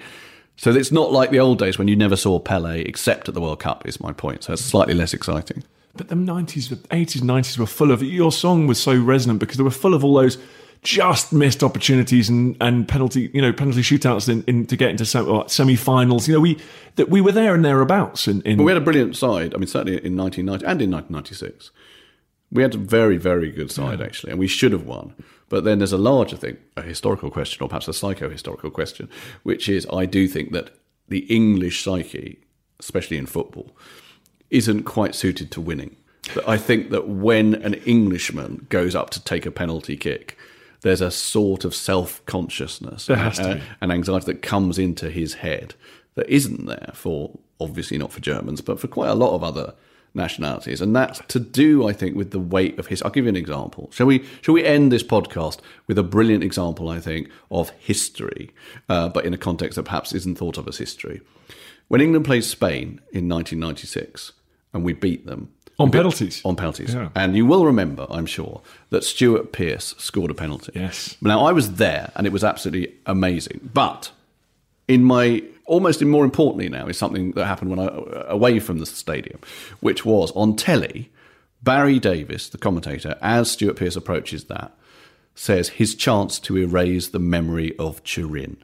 [0.58, 3.42] So it's not like the old days when you never saw Pele except at the
[3.42, 3.88] World Cup.
[3.88, 4.44] Is my point.
[4.44, 5.64] So it's slightly less exciting.
[5.96, 9.64] But the 90s, 80s, 90s were full of, your song was so resonant because they
[9.64, 10.38] were full of all those
[10.86, 15.06] just missed opportunities and, and penalty, you know, penalty shootouts in, in to get into
[15.06, 16.28] sem- semi-finals.
[16.28, 16.60] You know, we
[16.96, 18.28] that we were there and thereabouts.
[18.28, 19.54] In, in But we had a brilliant side.
[19.54, 21.72] I mean, certainly in 1990 and in 1996.
[22.52, 25.16] We had a very, very good side, actually, and we should have won.
[25.50, 29.10] But then there's a larger thing, a historical question, or perhaps a psycho historical question,
[29.44, 30.70] which is I do think that
[31.08, 32.40] the English psyche,
[32.80, 33.76] especially in football,
[34.52, 35.98] isn't quite suited to winning.
[36.34, 40.38] But I think that when an Englishman goes up to take a penalty kick,
[40.82, 43.10] there's a sort of self consciousness
[43.40, 45.76] and, and anxiety that comes into his head
[46.16, 49.74] that isn't there for obviously not for Germans, but for quite a lot of other
[50.16, 53.02] nationalities, and that's to do, I think, with the weight of his.
[53.04, 53.90] I'll give you an example.
[53.92, 54.26] Shall we?
[54.42, 56.90] Shall we end this podcast with a brilliant example?
[56.90, 58.52] I think of history,
[58.90, 61.22] uh, but in a context that perhaps isn't thought of as history.
[61.88, 64.32] When England played Spain in 1996
[64.74, 66.42] and we beat them on penalties.
[66.46, 66.94] On penalties.
[66.94, 67.10] Yeah.
[67.16, 70.72] And you will remember, I'm sure, that Stuart Pearce scored a penalty.
[70.76, 71.18] Yes.
[71.22, 73.70] Now, I was there and it was absolutely amazing.
[73.74, 74.12] But
[74.88, 77.90] in my almost in more importantly now is something that happened when I
[78.28, 79.40] away from the stadium,
[79.80, 81.10] which was on telly.
[81.64, 84.72] Barry Davies, the commentator, as Stuart Pearce approaches that,
[85.34, 88.58] says his chance to erase the memory of Turin.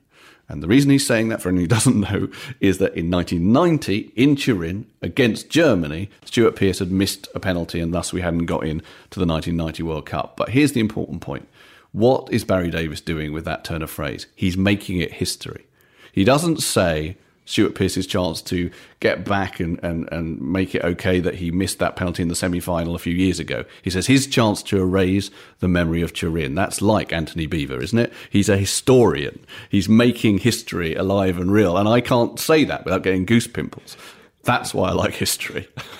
[0.51, 2.27] And the reason he's saying that, for anyone who doesn't know,
[2.59, 7.93] is that in 1990 in Turin against Germany, Stuart Pearce had missed a penalty, and
[7.93, 8.79] thus we hadn't got in
[9.09, 10.35] to the 1990 World Cup.
[10.35, 11.47] But here's the important point:
[11.93, 14.27] what is Barry Davies doing with that turn of phrase?
[14.35, 15.65] He's making it history.
[16.11, 17.17] He doesn't say
[17.51, 18.71] Stuart Pearce's chance to
[19.01, 22.35] get back and, and, and make it okay that he missed that penalty in the
[22.35, 23.65] semi final a few years ago.
[23.81, 25.29] He says his chance to erase
[25.59, 26.55] the memory of Turin.
[26.55, 28.13] That's like Antony Beevor, isn't it?
[28.29, 29.45] He's a historian.
[29.67, 31.75] He's making history alive and real.
[31.75, 33.97] And I can't say that without getting goose pimples.
[34.43, 35.67] That's why I like history.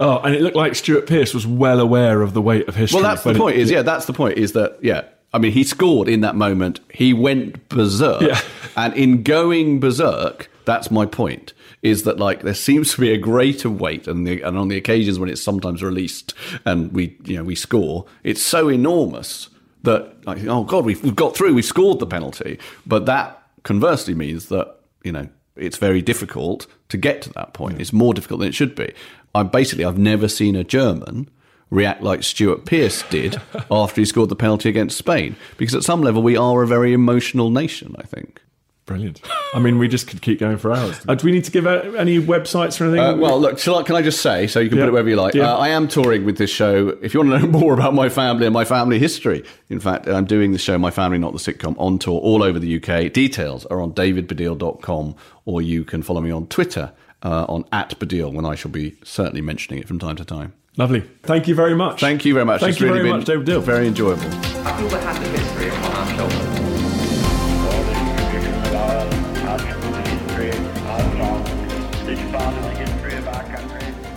[0.00, 3.00] oh, and it looked like Stuart Pearce was well aware of the weight of history.
[3.00, 3.58] Well, that's the point.
[3.58, 4.38] It, is yeah, that's the point.
[4.38, 6.80] Is that yeah, I mean, he scored in that moment.
[6.92, 8.22] He went berserk.
[8.22, 8.40] Yeah.
[8.76, 11.52] And in going berserk, that's my point.
[11.82, 14.76] Is that like there seems to be a greater weight, and the, and on the
[14.76, 19.48] occasions when it's sometimes released and we you know we score, it's so enormous
[19.82, 22.58] that like oh god we've, we've got through, we scored the penalty.
[22.86, 27.80] But that conversely means that you know it's very difficult to get to that point.
[27.80, 28.92] It's more difficult than it should be.
[29.34, 31.30] I basically I've never seen a German
[31.70, 33.40] react like Stuart Pearce did
[33.70, 35.36] after he scored the penalty against Spain.
[35.56, 38.40] Because at some level, we are a very emotional nation, I think.
[38.86, 39.20] Brilliant.
[39.52, 41.04] I mean, we just could keep going for hours.
[41.08, 43.00] Uh, do we need to give out any websites or anything?
[43.00, 44.84] Uh, well, look, I, can I just say, so you can yeah.
[44.84, 45.54] put it wherever you like, yeah.
[45.54, 46.96] uh, I am touring with this show.
[47.02, 50.06] If you want to know more about my family and my family history, in fact,
[50.06, 53.12] I'm doing the show, My Family Not the Sitcom, on tour all over the UK.
[53.12, 56.92] Details are on davidbaddiel.com, or you can follow me on Twitter
[57.24, 60.52] uh, on at Baddiel, when I shall be certainly mentioning it from time to time.
[60.78, 61.00] Lovely.
[61.22, 62.00] Thank you very much.
[62.00, 62.60] Thank you very much.
[62.60, 63.62] Thank it's you really very much, David Baddiel.
[63.62, 64.22] Very enjoyable.
[64.22, 66.56] I feel the hand of history upon our shoulders.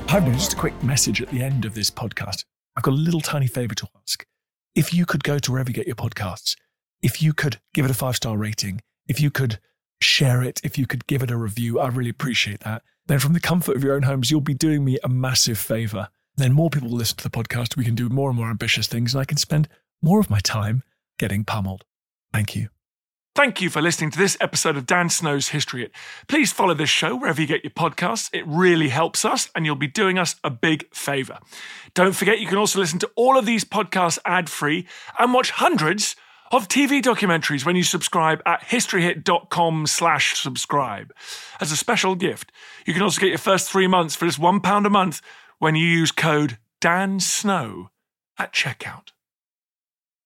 [0.10, 2.43] Hi, just a quick message at the end of this podcast.
[2.76, 4.26] I've got a little tiny favour to ask.
[4.76, 6.55] If you could go to wherever you get your podcasts,
[7.01, 9.60] if you could give it a five star rating, if you could
[10.01, 12.82] share it, if you could give it a review, I'd really appreciate that.
[13.05, 16.10] Then, from the comfort of your own homes, you'll be doing me a massive favour
[16.44, 17.78] then more people will listen to the podcast.
[17.78, 19.68] We can do more and more ambitious things, and I can spend
[20.02, 20.84] more of my time
[21.18, 21.86] getting pummeled.
[22.34, 22.70] Thank you.
[23.36, 25.92] Thank you for listening to this episode of Dan Snow's History Hit.
[26.28, 28.30] Please follow this show wherever you get your podcasts.
[28.34, 31.40] It really helps us, and you'll be doing us a big favour.
[31.94, 34.88] Don't forget, you can also listen to all of these podcasts ad free
[35.18, 36.16] and watch hundreds
[36.52, 41.14] of TV documentaries when you subscribe at historyhit.com slash subscribe.
[41.62, 42.52] As a special gift,
[42.86, 45.22] you can also get your first three months for just £1 a month
[45.60, 47.89] when you use code Dan Snow
[48.38, 49.10] at checkout.